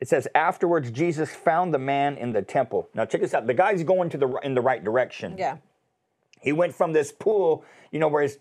It 0.01 0.09
says, 0.09 0.27
afterwards, 0.35 0.91
Jesus 0.91 1.31
found 1.31 1.75
the 1.75 1.79
man 1.79 2.17
in 2.17 2.33
the 2.33 2.41
temple. 2.41 2.89
Now, 2.95 3.05
check 3.05 3.21
this 3.21 3.35
out. 3.35 3.47
The 3.47 3.55
guy's 3.55 3.83
going 3.83 4.09
to 4.11 4.19
the 4.19 4.29
in 4.43 4.55
the 4.55 4.63
right 4.63 4.83
direction. 4.83 5.37
yeah. 5.39 5.59
He 6.41 6.53
went 6.53 6.75
from 6.75 6.95
this 6.95 7.13
pool, 7.13 7.65
you 7.91 7.99
know, 7.99 8.09
where 8.09 8.23
he's 8.23 8.39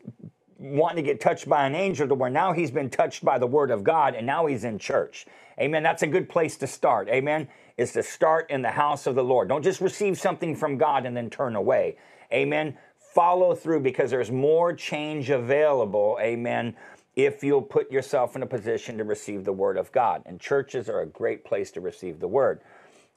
wanting 0.58 1.04
to 1.04 1.12
get 1.12 1.20
touched 1.20 1.50
by 1.50 1.66
an 1.66 1.76
angel 1.76 2.08
to 2.08 2.16
where 2.16 2.30
now 2.30 2.54
he's 2.54 2.72
been 2.72 2.90
touched 2.90 3.26
by 3.26 3.38
the 3.38 3.48
word 3.48 3.72
of 3.72 3.84
God 3.84 4.16
and 4.16 4.26
now 4.26 4.46
he's 4.46 4.64
in 4.64 4.80
church. 4.80 5.26
Amen. 5.60 5.84
That's 5.84 6.02
a 6.02 6.08
good 6.08 6.30
place 6.30 6.56
to 6.58 6.68
start. 6.68 7.10
Amen. 7.10 7.50
Is 7.78 7.92
to 7.94 8.04
start 8.04 8.50
in 8.50 8.62
the 8.62 8.72
house 8.72 9.06
of 9.06 9.16
the 9.16 9.24
Lord. 9.24 9.50
Don't 9.50 9.64
just 9.64 9.82
receive 9.82 10.18
something 10.18 10.56
from 10.56 10.78
God 10.78 11.06
and 11.06 11.16
then 11.16 11.30
turn 11.30 11.58
away. 11.58 11.98
Amen. 12.32 12.78
Follow 13.14 13.56
through 13.56 13.82
because 13.82 14.12
there's 14.12 14.32
more 14.32 14.74
change 14.74 15.30
available. 15.30 16.18
Amen. 16.22 16.76
If 17.16 17.44
you'll 17.44 17.62
put 17.62 17.92
yourself 17.92 18.36
in 18.36 18.44
a 18.44 18.46
position 18.46 18.98
to 18.98 19.04
receive 19.04 19.46
the 19.46 19.52
word 19.52 19.78
of 19.78 19.92
God. 19.92 20.22
And 20.26 20.40
churches 20.40 20.90
are 20.90 21.02
a 21.02 21.08
great 21.08 21.44
place 21.44 21.72
to 21.72 21.82
receive 21.82 22.20
the 22.20 22.28
word. 22.28 22.62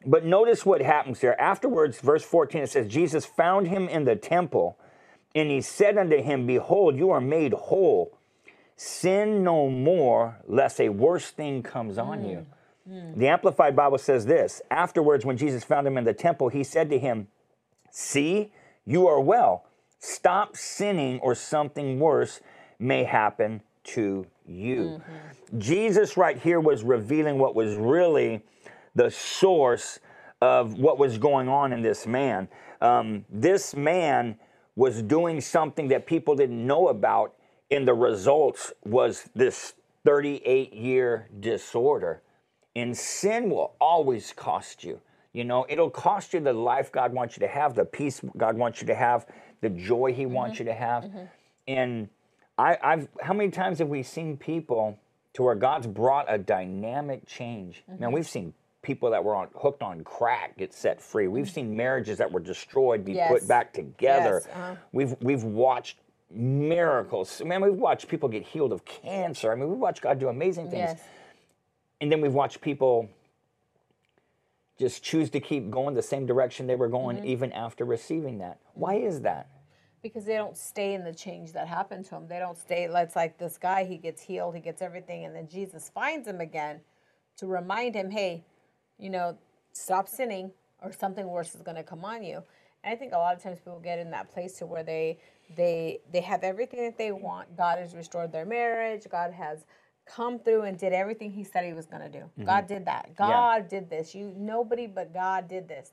But 0.05 0.25
notice 0.25 0.67
what 0.67 0.81
happens 0.81 1.21
here. 1.21 1.37
Afterwards, 1.39 2.01
verse 2.01 2.25
14, 2.25 2.63
it 2.63 2.71
says, 2.71 2.89
Jesus 2.89 3.25
found 3.25 3.69
him 3.69 3.89
in 3.89 4.05
the 4.05 4.17
temple, 4.17 4.79
and 5.35 5.51
he 5.51 5.61
said 5.61 5.97
unto 5.97 6.21
him, 6.21 6.47
Behold, 6.47 6.97
you 6.97 7.11
are 7.11 7.21
made 7.21 7.53
whole. 7.53 8.19
Sin 8.77 9.45
no 9.45 9.69
more, 9.69 10.39
lest 10.49 10.81
a 10.81 10.89
worse 10.89 11.31
thing 11.31 11.63
comes 11.63 11.99
on 11.99 12.25
you. 12.25 12.39
Mm. 12.39 12.47
Mm. 12.91 13.17
The 13.17 13.29
Amplified 13.29 13.77
Bible 13.77 13.99
says 13.99 14.27
this 14.27 14.61
Afterwards, 14.71 15.25
when 15.25 15.37
Jesus 15.37 15.63
found 15.63 15.87
him 15.87 15.97
in 15.97 16.05
the 16.05 16.15
temple, 16.15 16.49
he 16.49 16.65
said 16.65 16.91
to 16.91 16.99
him, 16.99 17.29
See, 17.91 18.53
you 18.85 19.07
are 19.07 19.21
well. 19.21 19.67
Stop 20.05 20.57
sinning, 20.57 21.21
or 21.21 21.33
something 21.33 22.01
worse 22.01 22.41
may 22.81 23.05
happen 23.05 23.63
to 23.85 24.27
you. 24.45 25.01
Jesus, 25.59 26.17
right 26.17 26.37
here, 26.37 26.59
was 26.59 26.83
revealing 26.83 27.39
what 27.39 27.55
was 27.55 27.77
really 27.77 28.45
the 28.97 29.13
source 29.13 30.01
of 30.41 30.75
what 30.75 30.99
was 30.99 31.19
going 31.19 31.49
on 31.49 31.73
in 31.73 31.83
this 31.83 32.05
man. 32.05 32.49
Um, 32.81 33.25
this 33.31 33.77
man 33.77 34.41
was 34.75 35.03
doing 35.03 35.41
something 35.41 35.87
that 35.89 36.05
people 36.05 36.35
didn't 36.35 36.67
know 36.67 36.89
about, 36.89 37.35
and 37.71 37.87
the 37.87 37.95
results 37.95 38.73
was 38.85 39.31
this 39.37 39.75
38 40.05 40.73
year 40.73 41.29
disorder. 41.39 42.23
And 42.75 42.97
sin 42.99 43.51
will 43.51 43.77
always 43.81 44.33
cost 44.33 44.83
you. 44.83 45.01
You 45.33 45.45
know, 45.45 45.65
it'll 45.69 45.91
cost 45.91 46.35
you 46.35 46.41
the 46.41 46.53
life 46.53 46.91
God 46.91 47.13
wants 47.13 47.37
you 47.37 47.41
to 47.41 47.49
have, 47.49 47.75
the 47.75 47.85
peace 47.85 48.21
God 48.37 48.57
wants 48.59 48.81
you 48.81 48.87
to 48.89 48.95
have, 48.95 49.27
the 49.63 49.71
joy 49.71 50.13
He 50.13 50.25
mm-hmm. 50.25 50.35
wants 50.35 50.59
you 50.59 50.67
to 50.67 50.75
have. 50.75 51.05
Mm-hmm. 51.05 51.25
And 51.69 52.09
I, 52.59 52.77
I've 52.83 53.09
how 53.23 53.33
many 53.33 53.51
times 53.51 53.79
have 53.79 53.89
we 53.89 54.03
seen 54.03 54.37
people 54.37 54.99
to 55.33 55.43
where 55.43 55.55
God's 55.55 55.87
brought 55.87 56.27
a 56.29 56.37
dynamic 56.37 57.27
change? 57.27 57.83
Man, 57.89 57.99
mm-hmm. 57.99 58.13
we've 58.13 58.29
seen 58.29 58.53
people 58.83 59.11
that 59.13 59.25
were 59.25 59.35
on, 59.35 59.49
hooked 59.55 59.83
on 59.83 60.05
crack 60.05 60.59
get 60.59 60.75
set 60.75 61.01
free. 61.01 61.29
We've 61.29 61.49
seen 61.49 61.75
marriages 61.77 62.19
that 62.19 62.31
were 62.31 62.41
destroyed 62.41 63.05
be 63.05 63.13
Yes. 63.13 63.31
put 63.31 63.49
back 63.49 63.73
together. 63.73 64.43
Yes, 64.45 64.55
uh-huh. 64.55 64.75
We've 64.93 65.17
we've 65.23 65.45
watched 65.45 65.99
miracles. 66.31 67.41
Man, 67.45 67.63
we've 67.63 67.75
watched 67.75 68.09
people 68.09 68.29
get 68.29 68.43
healed 68.43 68.73
of 68.73 68.85
cancer. 68.85 69.53
I 69.53 69.55
mean, 69.55 69.69
we've 69.69 69.79
watched 69.79 70.03
God 70.03 70.19
do 70.19 70.29
amazing 70.29 70.71
things. 70.71 70.91
Yes. 70.91 71.01
And 72.01 72.11
then 72.11 72.21
we've 72.21 72.35
watched 72.35 72.61
people 72.61 73.09
just 74.79 75.05
choose 75.05 75.31
to 75.31 75.41
keep 75.41 75.71
going 75.71 75.95
the 75.95 76.03
same 76.03 76.27
direction 76.27 76.67
they 76.67 76.75
were 76.75 76.89
going 76.89 77.19
Mm-hmm. 77.19 77.27
even 77.27 77.53
after 77.53 77.85
receiving 77.85 78.39
that. 78.39 78.59
Why 78.75 78.95
is 78.95 79.21
that? 79.21 79.47
Because 80.03 80.25
they 80.25 80.35
don't 80.35 80.57
stay 80.57 80.95
in 80.95 81.05
the 81.05 81.15
change 81.15 81.53
that 81.53 81.69
happened 81.69 82.05
to 82.07 82.17
him. 82.17 82.27
They 82.29 82.39
don't 82.39 82.59
stay. 82.59 82.85
It's 82.85 83.17
like 83.17 83.39
this 83.39 83.57
guy. 83.57 83.85
He 83.85 83.97
gets 83.97 84.21
healed. 84.21 84.55
He 84.55 84.61
gets 84.61 84.83
everything, 84.83 85.25
and 85.25 85.35
then 85.35 85.49
Jesus 85.49 85.91
finds 85.95 86.27
him 86.27 86.41
again 86.41 86.81
to 87.37 87.47
remind 87.47 87.95
him, 87.95 88.11
"Hey, 88.11 88.45
you 88.99 89.11
know, 89.11 89.39
stop 89.73 90.09
sinning, 90.09 90.53
or 90.83 90.93
something 90.93 91.27
worse 91.29 91.55
is 91.55 91.63
going 91.63 91.77
to 91.77 91.85
come 91.85 92.05
on 92.05 92.23
you." 92.23 92.43
And 92.85 92.93
I 92.93 92.97
think 92.97 93.13
a 93.13 93.19
lot 93.19 93.37
of 93.37 93.43
times 93.43 93.59
people 93.59 93.81
get 93.81 93.99
in 93.99 94.11
that 94.11 94.31
place 94.31 94.59
to 94.59 94.67
where 94.67 94.83
they 94.83 95.19
they 95.57 96.01
they 96.13 96.21
have 96.21 96.43
everything 96.43 96.83
that 96.83 96.99
they 96.99 97.13
want. 97.13 97.57
God 97.57 97.79
has 97.79 97.95
restored 97.95 98.33
their 98.33 98.47
marriage. 98.47 99.07
God 99.11 99.33
has 99.33 99.65
come 100.05 100.41
through 100.41 100.63
and 100.63 100.77
did 100.77 100.93
everything 100.93 101.31
he 101.31 101.45
said 101.45 101.65
he 101.65 101.73
was 101.73 101.87
going 101.87 102.03
to 102.03 102.09
do. 102.09 102.25
Mm-hmm. 102.25 102.45
God 102.45 102.67
did 102.67 102.87
that. 102.87 103.15
God 103.17 103.69
did 103.69 103.89
this. 103.89 104.15
You 104.15 104.33
nobody 104.37 104.89
but 104.89 105.15
God 105.15 105.49
did 105.49 105.69
this. 105.69 105.93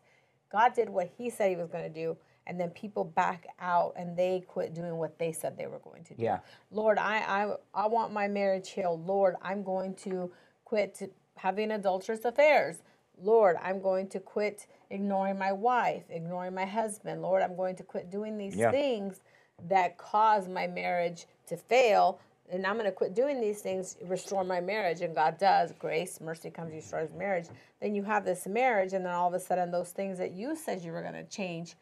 God 0.52 0.74
did 0.74 0.90
what 0.90 1.12
he 1.16 1.30
said 1.30 1.52
he 1.52 1.56
was 1.56 1.68
going 1.68 1.84
to 1.84 1.94
do 1.94 2.18
and 2.50 2.60
then 2.60 2.72
people 2.72 3.06
back 3.06 3.48
out 3.62 3.94
and 3.96 4.18
they 4.18 4.44
quit 4.48 4.74
doing 4.74 4.98
what 4.98 5.20
they 5.20 5.32
said 5.32 5.58
they 5.58 5.68
were 5.68 5.80
going 5.80 6.04
to 6.06 6.16
do. 6.16 6.24
Yeah. 6.24 6.40
Lord, 6.72 6.98
I 6.98 7.18
I 7.20 7.56
I 7.86 7.88
want 7.88 8.12
my 8.14 8.28
marriage 8.28 8.72
healed. 8.72 9.06
Lord, 9.08 9.36
I'm 9.42 9.64
going 9.64 9.96
to 10.06 10.32
quit 10.66 11.14
having 11.38 11.72
adulterous 11.72 12.26
affairs. 12.26 12.78
Lord, 13.22 13.58
I'm 13.62 13.82
going 13.82 14.10
to 14.10 14.20
quit 14.20 14.68
ignoring 14.90 15.38
my 15.38 15.54
wife, 15.54 16.04
ignoring 16.10 16.56
my 16.56 16.66
husband. 16.66 17.22
Lord, 17.22 17.44
I'm 17.44 17.56
going 17.56 17.76
to 17.78 17.84
quit 17.84 18.10
doing 18.12 18.38
these 18.38 18.56
Yeah. 18.58 18.72
things 18.72 19.22
that 19.70 19.98
cause 19.98 20.48
my 20.48 20.68
marriage 20.68 21.28
to 21.48 21.58
fail. 21.58 22.20
And 22.52 22.66
I'm 22.66 22.76
going 22.76 22.86
to 22.86 22.92
quit 22.92 23.14
doing 23.14 23.40
these 23.42 23.62
things, 23.62 23.98
restore 24.06 24.44
my 24.44 24.62
marriage. 24.62 25.02
And 25.02 25.14
God 25.16 25.38
does. 25.38 25.72
Grace, 25.74 26.20
mercy 26.20 26.50
comes, 26.50 26.74
restores 26.74 27.14
marriage. 27.14 27.48
Then 27.82 27.94
you 27.96 28.04
have 28.04 28.26
this 28.26 28.48
marriage, 28.48 28.94
and 28.94 29.06
then 29.06 29.14
all 29.14 29.28
of 29.28 29.36
a 29.36 29.40
sudden, 29.40 29.72
those 29.72 29.92
things 29.92 30.18
that 30.18 30.32
you 30.32 30.56
said 30.56 30.82
you 30.82 30.92
were 30.92 31.02
going 31.04 31.14
to 31.14 31.26
change 31.26 31.76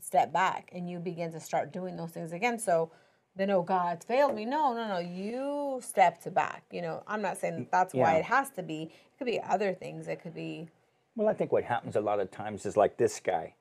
step 0.00 0.32
back 0.32 0.70
and 0.72 0.88
you 0.88 0.98
begin 0.98 1.32
to 1.32 1.40
start 1.40 1.72
doing 1.72 1.96
those 1.96 2.10
things 2.10 2.32
again. 2.32 2.58
So 2.58 2.90
then, 3.36 3.50
oh, 3.50 3.62
God 3.62 4.02
failed 4.02 4.34
me. 4.34 4.44
No, 4.44 4.74
no, 4.74 4.88
no. 4.88 4.98
You 4.98 5.80
stepped 5.82 6.32
back. 6.34 6.64
You 6.72 6.82
know, 6.82 7.02
I'm 7.06 7.22
not 7.22 7.38
saying 7.38 7.56
that 7.58 7.70
that's 7.70 7.94
why 7.94 8.14
it 8.18 8.24
has 8.24 8.50
to 8.50 8.62
be. 8.62 8.82
It 8.84 9.18
could 9.18 9.26
be 9.26 9.40
other 9.40 9.74
things. 9.74 10.08
It 10.08 10.22
could 10.22 10.34
be, 10.34 10.68
Well, 11.16 11.28
I 11.28 11.34
think 11.34 11.52
what 11.52 11.64
happens 11.64 11.94
a 11.96 12.00
lot 12.00 12.18
of 12.20 12.30
times 12.30 12.66
is 12.66 12.76
like 12.76 12.96
this 12.96 13.20
guy. 13.20 13.54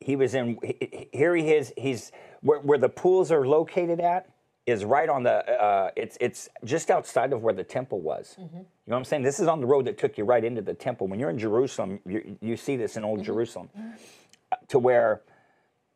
He 0.00 0.14
was 0.14 0.34
in 0.34 0.58
he- 0.62 0.76
he- 0.80 1.08
here. 1.12 1.34
He 1.34 1.52
is. 1.52 1.72
He's 1.76 2.12
where, 2.42 2.60
where 2.60 2.78
the 2.78 2.88
pools 2.88 3.32
are 3.32 3.46
located 3.46 3.98
at 4.00 4.28
is 4.66 4.84
right 4.84 5.08
on 5.08 5.22
the. 5.24 5.32
Uh, 5.60 5.90
it's 5.96 6.16
it's 6.20 6.48
just 6.64 6.90
outside 6.90 7.32
of 7.32 7.42
where 7.42 7.54
the 7.54 7.64
temple 7.64 8.00
was. 8.00 8.36
You 8.38 8.44
know 8.44 8.66
what 8.84 8.96
I'm 8.96 9.04
saying? 9.04 9.22
This 9.22 9.40
is 9.40 9.48
on 9.48 9.60
the 9.60 9.66
road 9.66 9.86
that 9.86 9.98
took 9.98 10.16
you 10.16 10.24
right 10.24 10.44
into 10.44 10.62
the 10.62 10.74
temple. 10.74 11.08
When 11.08 11.18
you're 11.18 11.30
in 11.30 11.38
Jerusalem, 11.38 11.98
you, 12.06 12.36
you 12.40 12.56
see 12.56 12.76
this 12.76 12.96
in 12.96 13.04
Old 13.04 13.24
Jerusalem, 13.24 13.70
uh, 14.52 14.56
to 14.68 14.78
where. 14.78 15.22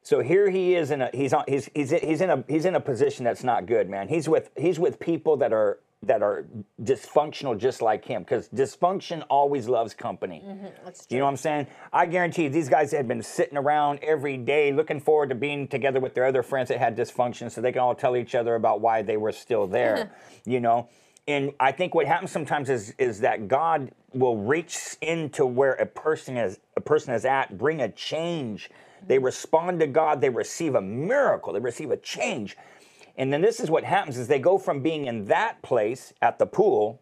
So 0.03 0.21
here 0.21 0.51
he 0.51 0.75
is 0.75 0.91
in 0.91 1.03
a 1.03 1.11
he's 1.15 1.33
on 1.33 1.45
he's 1.47 1.71
he's 1.75 1.91
he's 1.91 2.21
in 2.21 2.31
a 2.31 2.45
he's 2.49 2.65
in 2.65 2.75
a 2.75 2.81
position 2.81 3.25
that's 3.25 3.45
not 3.45 3.67
good, 3.67 3.88
man. 3.88 4.09
He's 4.09 4.29
with 4.29 4.51
he's 4.57 4.79
with 4.79 4.99
people 4.99 5.37
that 5.38 5.53
are 5.53 5.79
that 6.05 6.23
are 6.23 6.47
dysfunctional 6.83 7.57
just 7.57 7.81
like 7.81 8.05
him 8.05 8.23
because 8.23 8.49
dysfunction 8.49 9.25
always 9.31 9.69
loves 9.69 9.95
company. 9.95 10.43
Mm-hmm, 10.45 10.67
that's 10.85 11.07
You 11.09 11.19
know 11.19 11.25
what 11.25 11.31
I'm 11.31 11.37
saying? 11.37 11.69
I 11.93 12.07
guarantee 12.07 12.45
you, 12.45 12.51
these 12.51 12.69
guys 12.69 12.91
had 12.91 13.07
been 13.07 13.23
sitting 13.23 13.57
around 13.57 14.01
every 14.03 14.37
day 14.37 14.73
looking 14.73 15.01
forward 15.01 15.29
to 15.29 15.37
being 15.37 15.69
together 15.69 16.01
with 16.01 16.15
their 16.15 16.25
other 16.25 16.43
friends 16.43 16.69
that 16.71 16.79
had 16.79 16.97
dysfunction 16.97 17.51
so 17.51 17.61
they 17.61 17.71
can 17.71 17.81
all 17.81 17.95
tell 17.95 18.17
each 18.17 18.35
other 18.35 18.57
about 18.57 18.81
why 18.81 19.03
they 19.03 19.17
were 19.17 19.31
still 19.31 19.69
there, 19.69 20.11
you 20.45 20.59
know? 20.59 20.88
And 21.29 21.53
I 21.61 21.71
think 21.71 21.95
what 21.95 22.07
happens 22.07 22.33
sometimes 22.33 22.69
is 22.69 22.95
is 22.99 23.21
that 23.21 23.47
God 23.47 23.93
will 24.12 24.38
reach 24.38 24.97
into 25.01 25.47
where 25.47 25.75
a 25.75 25.87
person 25.87 26.37
is 26.37 26.59
a 26.77 26.81
person 26.81 27.15
is 27.15 27.25
at, 27.25 27.57
bring 27.57 27.81
a 27.81 27.88
change. 27.88 28.71
They 29.07 29.19
respond 29.19 29.81
to 29.81 29.87
God, 29.87 30.21
they 30.21 30.31
receive 30.31 30.75
a 30.75 30.81
miracle, 30.81 31.53
they 31.53 31.61
receive 31.61 31.91
a 31.91 31.97
change. 31.97 32.57
And 33.17 33.33
then 33.33 33.43
this 33.43 33.61
is 33.61 33.71
what 33.71 33.85
happens 33.85 34.17
is 34.17 34.29
they 34.29 34.38
go 34.38 34.59
from 34.59 34.83
being 34.83 35.07
in 35.07 35.27
that 35.27 35.61
place 35.62 36.12
at 36.23 36.38
the 36.38 36.47
pool 36.47 37.01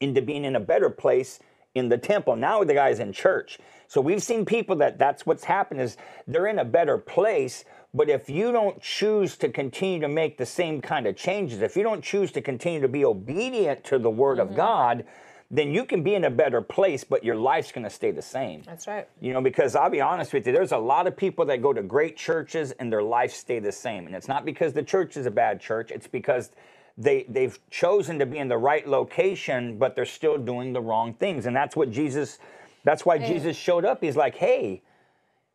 into 0.00 0.22
being 0.22 0.44
in 0.44 0.56
a 0.56 0.60
better 0.60 0.90
place 0.90 1.40
in 1.74 1.88
the 1.88 1.98
temple. 1.98 2.36
Now 2.36 2.64
the 2.64 2.74
guy's 2.74 2.98
in 2.98 3.12
church. 3.12 3.58
So 3.86 4.00
we've 4.00 4.22
seen 4.22 4.44
people 4.44 4.76
that 4.76 4.98
that's 4.98 5.26
what's 5.26 5.44
happened 5.44 5.80
is 5.80 5.96
they're 6.26 6.46
in 6.46 6.58
a 6.58 6.64
better 6.64 6.98
place. 6.98 7.64
But 7.92 8.08
if 8.08 8.30
you 8.30 8.52
don't 8.52 8.80
choose 8.80 9.36
to 9.38 9.48
continue 9.48 10.00
to 10.00 10.08
make 10.08 10.38
the 10.38 10.46
same 10.46 10.80
kind 10.80 11.06
of 11.06 11.16
changes, 11.16 11.60
if 11.60 11.76
you 11.76 11.82
don't 11.82 12.02
choose 12.02 12.30
to 12.32 12.40
continue 12.40 12.80
to 12.80 12.88
be 12.88 13.04
obedient 13.04 13.82
to 13.84 13.98
the 13.98 14.10
word 14.10 14.38
of 14.38 14.48
mm-hmm. 14.48 14.56
God, 14.56 15.04
then 15.50 15.72
you 15.72 15.84
can 15.84 16.02
be 16.02 16.14
in 16.14 16.24
a 16.24 16.30
better 16.30 16.60
place, 16.62 17.02
but 17.02 17.24
your 17.24 17.34
life's 17.34 17.72
going 17.72 17.82
to 17.82 17.90
stay 17.90 18.12
the 18.12 18.22
same. 18.22 18.62
that's 18.64 18.86
right. 18.86 19.08
You 19.20 19.32
know, 19.32 19.40
because 19.40 19.74
I'll 19.74 19.90
be 19.90 20.00
honest 20.00 20.32
with 20.32 20.46
you, 20.46 20.52
there's 20.52 20.70
a 20.70 20.78
lot 20.78 21.08
of 21.08 21.16
people 21.16 21.44
that 21.46 21.60
go 21.60 21.72
to 21.72 21.82
great 21.82 22.16
churches 22.16 22.70
and 22.72 22.92
their 22.92 23.02
lives 23.02 23.34
stay 23.34 23.58
the 23.58 23.72
same. 23.72 24.06
And 24.06 24.14
it's 24.14 24.28
not 24.28 24.44
because 24.44 24.72
the 24.72 24.82
church 24.82 25.16
is 25.16 25.26
a 25.26 25.30
bad 25.30 25.60
church, 25.60 25.90
it's 25.90 26.06
because 26.06 26.50
they 26.96 27.24
they've 27.28 27.58
chosen 27.70 28.18
to 28.18 28.26
be 28.26 28.38
in 28.38 28.48
the 28.48 28.58
right 28.58 28.86
location, 28.86 29.78
but 29.78 29.96
they're 29.96 30.04
still 30.04 30.38
doing 30.38 30.72
the 30.72 30.80
wrong 30.80 31.14
things. 31.14 31.46
And 31.46 31.56
that's 31.56 31.74
what 31.74 31.90
Jesus 31.90 32.38
that's 32.84 33.04
why 33.04 33.18
Jesus 33.18 33.56
showed 33.56 33.84
up. 33.84 34.02
He's 34.02 34.16
like, 34.16 34.36
"Hey, 34.36 34.82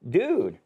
dude." 0.08 0.60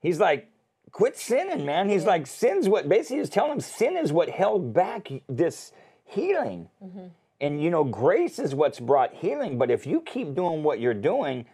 He's 0.00 0.20
like, 0.20 0.48
"Quit 0.92 1.16
sinning, 1.16 1.64
man." 1.64 1.88
He's 1.88 2.04
like, 2.04 2.26
"Sin's 2.26 2.68
what 2.68 2.88
basically 2.88 3.18
is 3.18 3.30
telling 3.30 3.52
him 3.52 3.60
sin 3.60 3.96
is 3.96 4.12
what 4.12 4.28
held 4.28 4.72
back 4.74 5.08
this 5.28 5.72
healing." 6.04 6.68
Mm-hmm. 6.82 7.06
And 7.40 7.62
you 7.62 7.70
know, 7.70 7.84
grace 7.84 8.38
is 8.38 8.54
what's 8.54 8.80
brought 8.80 9.14
healing, 9.14 9.58
but 9.58 9.70
if 9.70 9.86
you 9.86 10.00
keep 10.00 10.34
doing 10.34 10.62
what 10.62 10.80
you're 10.80 10.94
doing, 10.94 11.46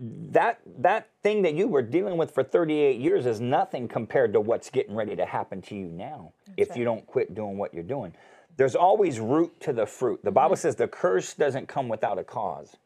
that 0.00 0.60
that 0.78 1.08
thing 1.22 1.42
that 1.42 1.54
you 1.54 1.68
were 1.68 1.82
dealing 1.82 2.16
with 2.16 2.32
for 2.32 2.42
38 2.42 3.00
years 3.00 3.26
is 3.26 3.40
nothing 3.40 3.88
compared 3.88 4.32
to 4.32 4.40
what's 4.40 4.70
getting 4.70 4.94
ready 4.94 5.16
to 5.16 5.24
happen 5.24 5.62
to 5.62 5.74
you 5.74 5.86
now 5.86 6.32
if 6.56 6.76
you 6.76 6.84
don't 6.84 7.06
quit 7.06 7.34
doing 7.34 7.58
what 7.58 7.72
you're 7.72 7.82
doing. 7.82 8.12
There's 8.56 8.74
always 8.74 9.20
root 9.20 9.58
to 9.60 9.72
the 9.72 9.86
fruit. 9.86 10.20
The 10.22 10.30
bible 10.30 10.56
says 10.56 10.76
the 10.76 10.88
curse 10.88 11.34
doesn't 11.34 11.66
come 11.68 11.88
without 11.88 12.18
a 12.18 12.24
cause 12.24 12.76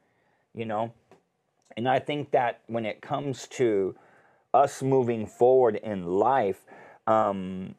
you 0.54 0.64
know? 0.64 0.92
And 1.76 1.88
i 1.88 1.98
think 1.98 2.32
that 2.32 2.60
when 2.66 2.84
it 2.84 3.00
comes 3.00 3.46
to 3.48 3.94
us 4.52 4.82
moving 4.82 5.26
forward 5.26 5.76
in 5.76 6.04
life 6.04 6.62
um, 7.06 7.74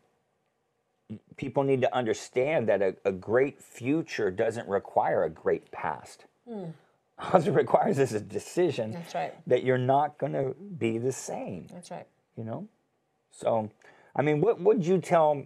people 1.41 1.63
need 1.63 1.81
to 1.81 1.95
understand 1.95 2.69
that 2.69 2.81
a, 2.81 2.95
a 3.03 3.11
great 3.11 3.61
future 3.61 4.31
doesn't 4.31 4.67
require 4.69 5.23
a 5.23 5.29
great 5.29 5.71
past 5.71 6.25
all 7.21 7.41
it 7.41 7.51
requires 7.51 7.99
is 7.99 8.13
a 8.13 8.19
decision 8.19 8.97
right. 9.13 9.33
that 9.47 9.63
you're 9.63 9.77
not 9.77 10.17
going 10.17 10.33
to 10.33 10.55
be 10.77 10.97
the 10.97 11.11
same, 11.11 11.67
That's 11.71 11.91
right. 11.91 12.07
you 12.35 12.43
know? 12.43 12.67
So, 13.31 13.69
I 14.15 14.21
mean, 14.21 14.41
what 14.41 14.59
would 14.59 14.85
you 14.85 14.99
tell 14.99 15.43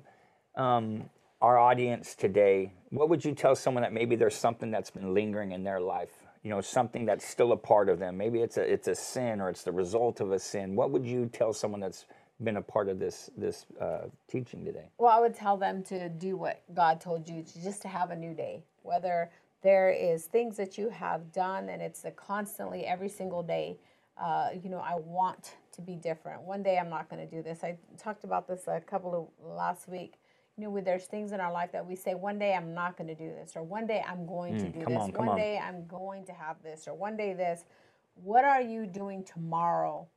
um, 0.56 1.10
our 1.42 1.58
audience 1.58 2.16
today? 2.16 2.74
What 2.90 3.10
would 3.10 3.26
you 3.26 3.34
tell 3.34 3.56
someone 3.56 3.84
that 3.84 3.94
maybe 3.94 4.16
there's 4.16 4.36
something 4.36 4.72
that's 4.72 4.90
been 4.90 5.14
lingering 5.14 5.52
in 5.52 5.64
their 5.64 5.82
life? 5.82 6.12
You 6.44 6.52
know, 6.52 6.62
something 6.62 7.06
that's 7.06 7.28
still 7.28 7.52
a 7.52 7.58
part 7.58 7.90
of 7.90 8.00
them. 8.00 8.18
Maybe 8.18 8.42
it's 8.42 8.58
a 8.58 8.62
it's 8.62 8.88
a 8.88 8.94
sin 8.94 9.42
or 9.42 9.50
it's 9.50 9.64
the 9.64 9.72
result 9.72 10.22
of 10.22 10.32
a 10.32 10.38
sin. 10.38 10.76
What 10.76 10.92
would 10.92 11.04
you 11.04 11.26
tell 11.26 11.54
someone 11.54 11.82
that's 11.82 12.06
been 12.44 12.58
a 12.58 12.62
part 12.62 12.90
of 12.90 13.00
this 13.00 13.30
this 13.38 13.66
uh, 13.82 14.08
teaching 14.28 14.66
today? 14.66 14.90
Well, 14.98 15.12
I 15.12 15.20
would 15.20 15.34
tell 15.36 15.58
them 15.58 15.84
to 15.84 16.10
do 16.10 16.36
what 16.38 16.62
God 16.74 17.00
told 17.00 17.30
you 17.30 17.44
to 17.44 17.64
just 17.64 17.82
to 17.84 17.88
have 17.88 18.12
a 18.12 18.16
new 18.16 18.34
day. 18.34 18.64
Whether 18.84 19.30
there 19.64 19.90
is 19.90 20.26
things 20.26 20.58
that 20.58 20.78
you 20.78 20.90
have 20.90 21.32
done 21.32 21.70
and 21.70 21.82
it's 21.82 22.06
a 22.06 22.12
constantly 22.12 22.86
every 22.86 23.10
single 23.10 23.42
day. 23.42 23.78
Uh, 24.18 24.50
you 24.64 24.70
know, 24.70 24.78
I 24.80 24.96
want 24.96 25.56
to 25.74 25.82
be 25.82 25.96
different. 25.96 26.42
One 26.44 26.64
day 26.64 26.78
I'm 26.78 26.90
not 26.90 27.10
going 27.10 27.28
to 27.28 27.36
do 27.36 27.42
this. 27.42 27.64
I 27.64 27.78
talked 27.98 28.24
about 28.24 28.48
this 28.48 28.68
a 28.68 28.80
couple 28.80 29.14
of 29.42 29.46
last 29.46 29.90
week. 29.90 30.14
You 30.58 30.64
know, 30.64 30.80
there's 30.80 31.06
things 31.06 31.34
in 31.34 31.42
our 31.42 31.52
life 31.52 31.74
that 31.74 31.86
we 31.86 31.98
say, 31.98 32.14
one 32.14 32.40
day 32.40 32.54
I'm 32.54 32.74
not 32.74 32.96
going 32.98 33.08
to 33.10 33.16
do 33.16 33.28
this, 33.28 33.58
or 33.58 33.64
one 33.64 33.86
day 33.88 34.02
I'm 34.08 34.26
going 34.26 34.56
to 34.60 34.70
do 34.70 34.80
Mm, 34.80 34.88
this, 34.88 34.98
on, 34.98 35.12
one 35.14 35.30
on. 35.30 35.38
day 35.38 35.58
I'm 35.62 35.86
going 35.86 36.26
to 36.28 36.32
have 36.32 36.56
this, 36.64 36.88
or 36.88 36.94
one 36.94 37.18
day 37.18 37.34
this. 37.34 37.66
What 38.14 38.46
are 38.46 38.62
you 38.62 38.86
doing 38.86 39.26
tomorrow 39.26 40.08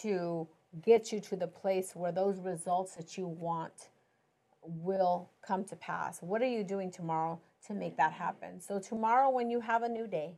to 0.00 0.48
get 0.82 1.12
you 1.12 1.20
to 1.20 1.36
the 1.36 1.46
place 1.46 1.92
where 1.94 2.12
those 2.12 2.40
results 2.40 2.94
that 2.96 3.16
you 3.16 3.26
want 3.26 3.88
will 4.62 5.30
come 5.46 5.64
to 5.64 5.76
pass. 5.76 6.20
What 6.22 6.42
are 6.42 6.48
you 6.48 6.64
doing 6.64 6.90
tomorrow 6.90 7.40
to 7.66 7.74
make 7.74 7.96
that 7.96 8.12
happen? 8.12 8.60
So 8.60 8.78
tomorrow 8.78 9.30
when 9.30 9.50
you 9.50 9.60
have 9.60 9.82
a 9.82 9.88
new 9.88 10.06
day, 10.06 10.36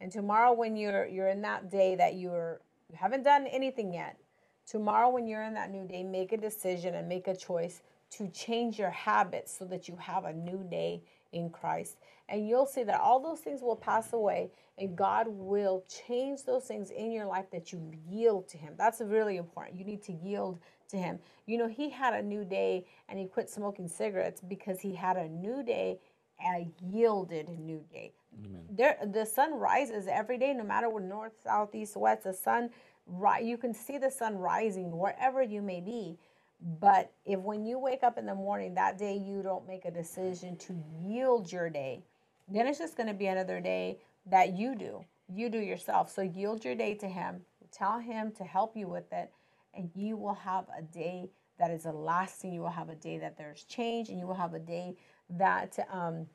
and 0.00 0.12
tomorrow 0.12 0.52
when 0.52 0.76
you're 0.76 1.06
you're 1.06 1.28
in 1.28 1.42
that 1.42 1.70
day 1.70 1.96
that 1.96 2.16
you're 2.16 2.60
you 2.88 2.96
haven't 2.96 3.24
done 3.24 3.46
anything 3.48 3.92
yet, 3.92 4.16
tomorrow 4.66 5.10
when 5.10 5.26
you're 5.26 5.42
in 5.42 5.54
that 5.54 5.70
new 5.70 5.86
day, 5.86 6.02
make 6.02 6.32
a 6.32 6.36
decision 6.36 6.94
and 6.94 7.08
make 7.08 7.26
a 7.26 7.36
choice 7.36 7.82
to 8.10 8.28
change 8.28 8.78
your 8.78 8.90
habits 8.90 9.56
so 9.56 9.64
that 9.66 9.88
you 9.88 9.96
have 9.96 10.24
a 10.24 10.32
new 10.32 10.64
day 10.70 11.02
in 11.32 11.50
Christ. 11.50 11.98
And 12.28 12.48
you'll 12.48 12.66
see 12.66 12.84
that 12.84 13.00
all 13.00 13.20
those 13.20 13.40
things 13.40 13.62
will 13.62 13.76
pass 13.76 14.12
away 14.12 14.50
and 14.78 14.96
God 14.96 15.26
will 15.28 15.84
change 15.88 16.44
those 16.44 16.64
things 16.64 16.90
in 16.90 17.12
your 17.12 17.26
life 17.26 17.46
that 17.52 17.72
you 17.72 17.92
yield 18.08 18.48
to 18.48 18.58
Him. 18.58 18.74
That's 18.78 19.00
really 19.00 19.36
important. 19.36 19.78
You 19.78 19.84
need 19.84 20.02
to 20.04 20.12
yield 20.12 20.60
to 20.90 20.96
Him. 20.96 21.18
You 21.46 21.58
know, 21.58 21.68
He 21.68 21.90
had 21.90 22.14
a 22.14 22.22
new 22.22 22.44
day 22.44 22.86
and 23.08 23.18
He 23.18 23.26
quit 23.26 23.50
smoking 23.50 23.88
cigarettes 23.88 24.40
because 24.40 24.80
He 24.80 24.94
had 24.94 25.16
a 25.16 25.28
new 25.28 25.62
day, 25.62 25.98
a 26.44 26.68
yielded 26.82 27.48
new 27.48 27.84
day. 27.92 28.12
There, 28.70 28.96
the 29.12 29.26
sun 29.26 29.54
rises 29.54 30.06
every 30.08 30.38
day, 30.38 30.52
no 30.54 30.64
matter 30.64 30.88
what 30.90 31.02
north, 31.04 31.32
south, 31.44 31.74
east, 31.74 31.96
west. 31.96 32.24
The 32.24 32.34
sun, 32.34 32.70
ri- 33.06 33.44
you 33.44 33.56
can 33.58 33.74
see 33.74 33.98
the 33.98 34.10
sun 34.10 34.36
rising 34.38 34.96
wherever 34.98 35.42
you 35.42 35.62
may 35.62 35.80
be. 35.80 36.18
But 36.60 37.12
if 37.24 37.38
when 37.38 37.64
you 37.64 37.78
wake 37.78 38.02
up 38.02 38.18
in 38.18 38.26
the 38.26 38.34
morning 38.34 38.74
that 38.74 38.98
day 38.98 39.16
you 39.16 39.42
don't 39.42 39.66
make 39.66 39.84
a 39.84 39.90
decision 39.90 40.56
to 40.58 40.82
yield 41.00 41.52
your 41.52 41.70
day, 41.70 42.02
then 42.48 42.66
it's 42.66 42.78
just 42.78 42.96
going 42.96 43.06
to 43.08 43.14
be 43.14 43.26
another 43.26 43.60
day 43.60 43.98
that 44.26 44.56
you 44.56 44.74
do. 44.74 45.04
You 45.32 45.50
do 45.50 45.58
yourself. 45.58 46.10
So 46.10 46.22
yield 46.22 46.64
your 46.64 46.74
day 46.74 46.94
to 46.94 47.06
Him. 47.08 47.42
Tell 47.70 47.98
Him 47.98 48.32
to 48.32 48.44
help 48.44 48.76
you 48.76 48.88
with 48.88 49.12
it, 49.12 49.30
and 49.74 49.90
you 49.94 50.16
will 50.16 50.34
have 50.34 50.66
a 50.76 50.82
day 50.82 51.30
that 51.58 51.70
is 51.70 51.84
a 51.84 51.92
lasting. 51.92 52.52
You 52.52 52.62
will 52.62 52.70
have 52.70 52.88
a 52.88 52.94
day 52.94 53.18
that 53.18 53.36
there's 53.36 53.64
change, 53.64 54.08
and 54.08 54.18
you 54.18 54.26
will 54.26 54.34
have 54.34 54.54
a 54.54 54.58
day 54.58 54.96
that 55.30 55.78
um, 55.92 56.26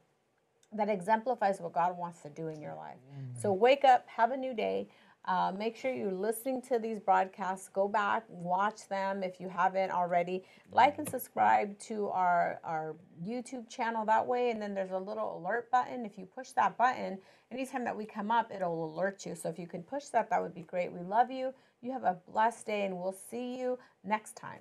that 0.71 0.89
exemplifies 0.89 1.59
what 1.59 1.73
God 1.73 1.97
wants 1.97 2.21
to 2.21 2.29
do 2.29 2.47
in 2.47 2.61
your 2.61 2.75
life. 2.75 2.97
So 3.41 3.51
wake 3.53 3.83
up, 3.83 4.07
have 4.07 4.31
a 4.31 4.37
new 4.37 4.53
day. 4.53 4.87
Uh, 5.25 5.53
make 5.57 5.77
sure 5.77 5.93
you're 5.93 6.11
listening 6.11 6.61
to 6.61 6.79
these 6.79 6.99
broadcasts. 6.99 7.69
Go 7.69 7.87
back, 7.87 8.23
watch 8.27 8.87
them 8.89 9.23
if 9.23 9.39
you 9.39 9.47
haven't 9.47 9.91
already. 9.91 10.43
Like 10.71 10.97
and 10.97 11.07
subscribe 11.07 11.77
to 11.79 12.09
our, 12.09 12.59
our 12.63 12.95
YouTube 13.25 13.69
channel 13.69 14.05
that 14.05 14.25
way. 14.25 14.51
And 14.51 14.61
then 14.61 14.73
there's 14.73 14.91
a 14.91 14.97
little 14.97 15.37
alert 15.37 15.71
button. 15.71 16.05
If 16.05 16.17
you 16.17 16.25
push 16.25 16.49
that 16.51 16.77
button, 16.77 17.19
anytime 17.51 17.85
that 17.85 17.95
we 17.95 18.05
come 18.05 18.31
up, 18.31 18.51
it'll 18.53 18.93
alert 18.93 19.25
you. 19.25 19.35
So 19.35 19.47
if 19.47 19.57
you 19.57 19.67
can 19.67 19.83
push 19.83 20.05
that, 20.05 20.29
that 20.29 20.41
would 20.41 20.53
be 20.53 20.63
great. 20.63 20.91
We 20.91 20.99
love 20.99 21.31
you. 21.31 21.53
You 21.81 21.91
have 21.91 22.03
a 22.03 22.17
blessed 22.31 22.65
day, 22.65 22.85
and 22.85 22.97
we'll 22.97 23.15
see 23.29 23.59
you 23.59 23.77
next 24.03 24.35
time. 24.35 24.59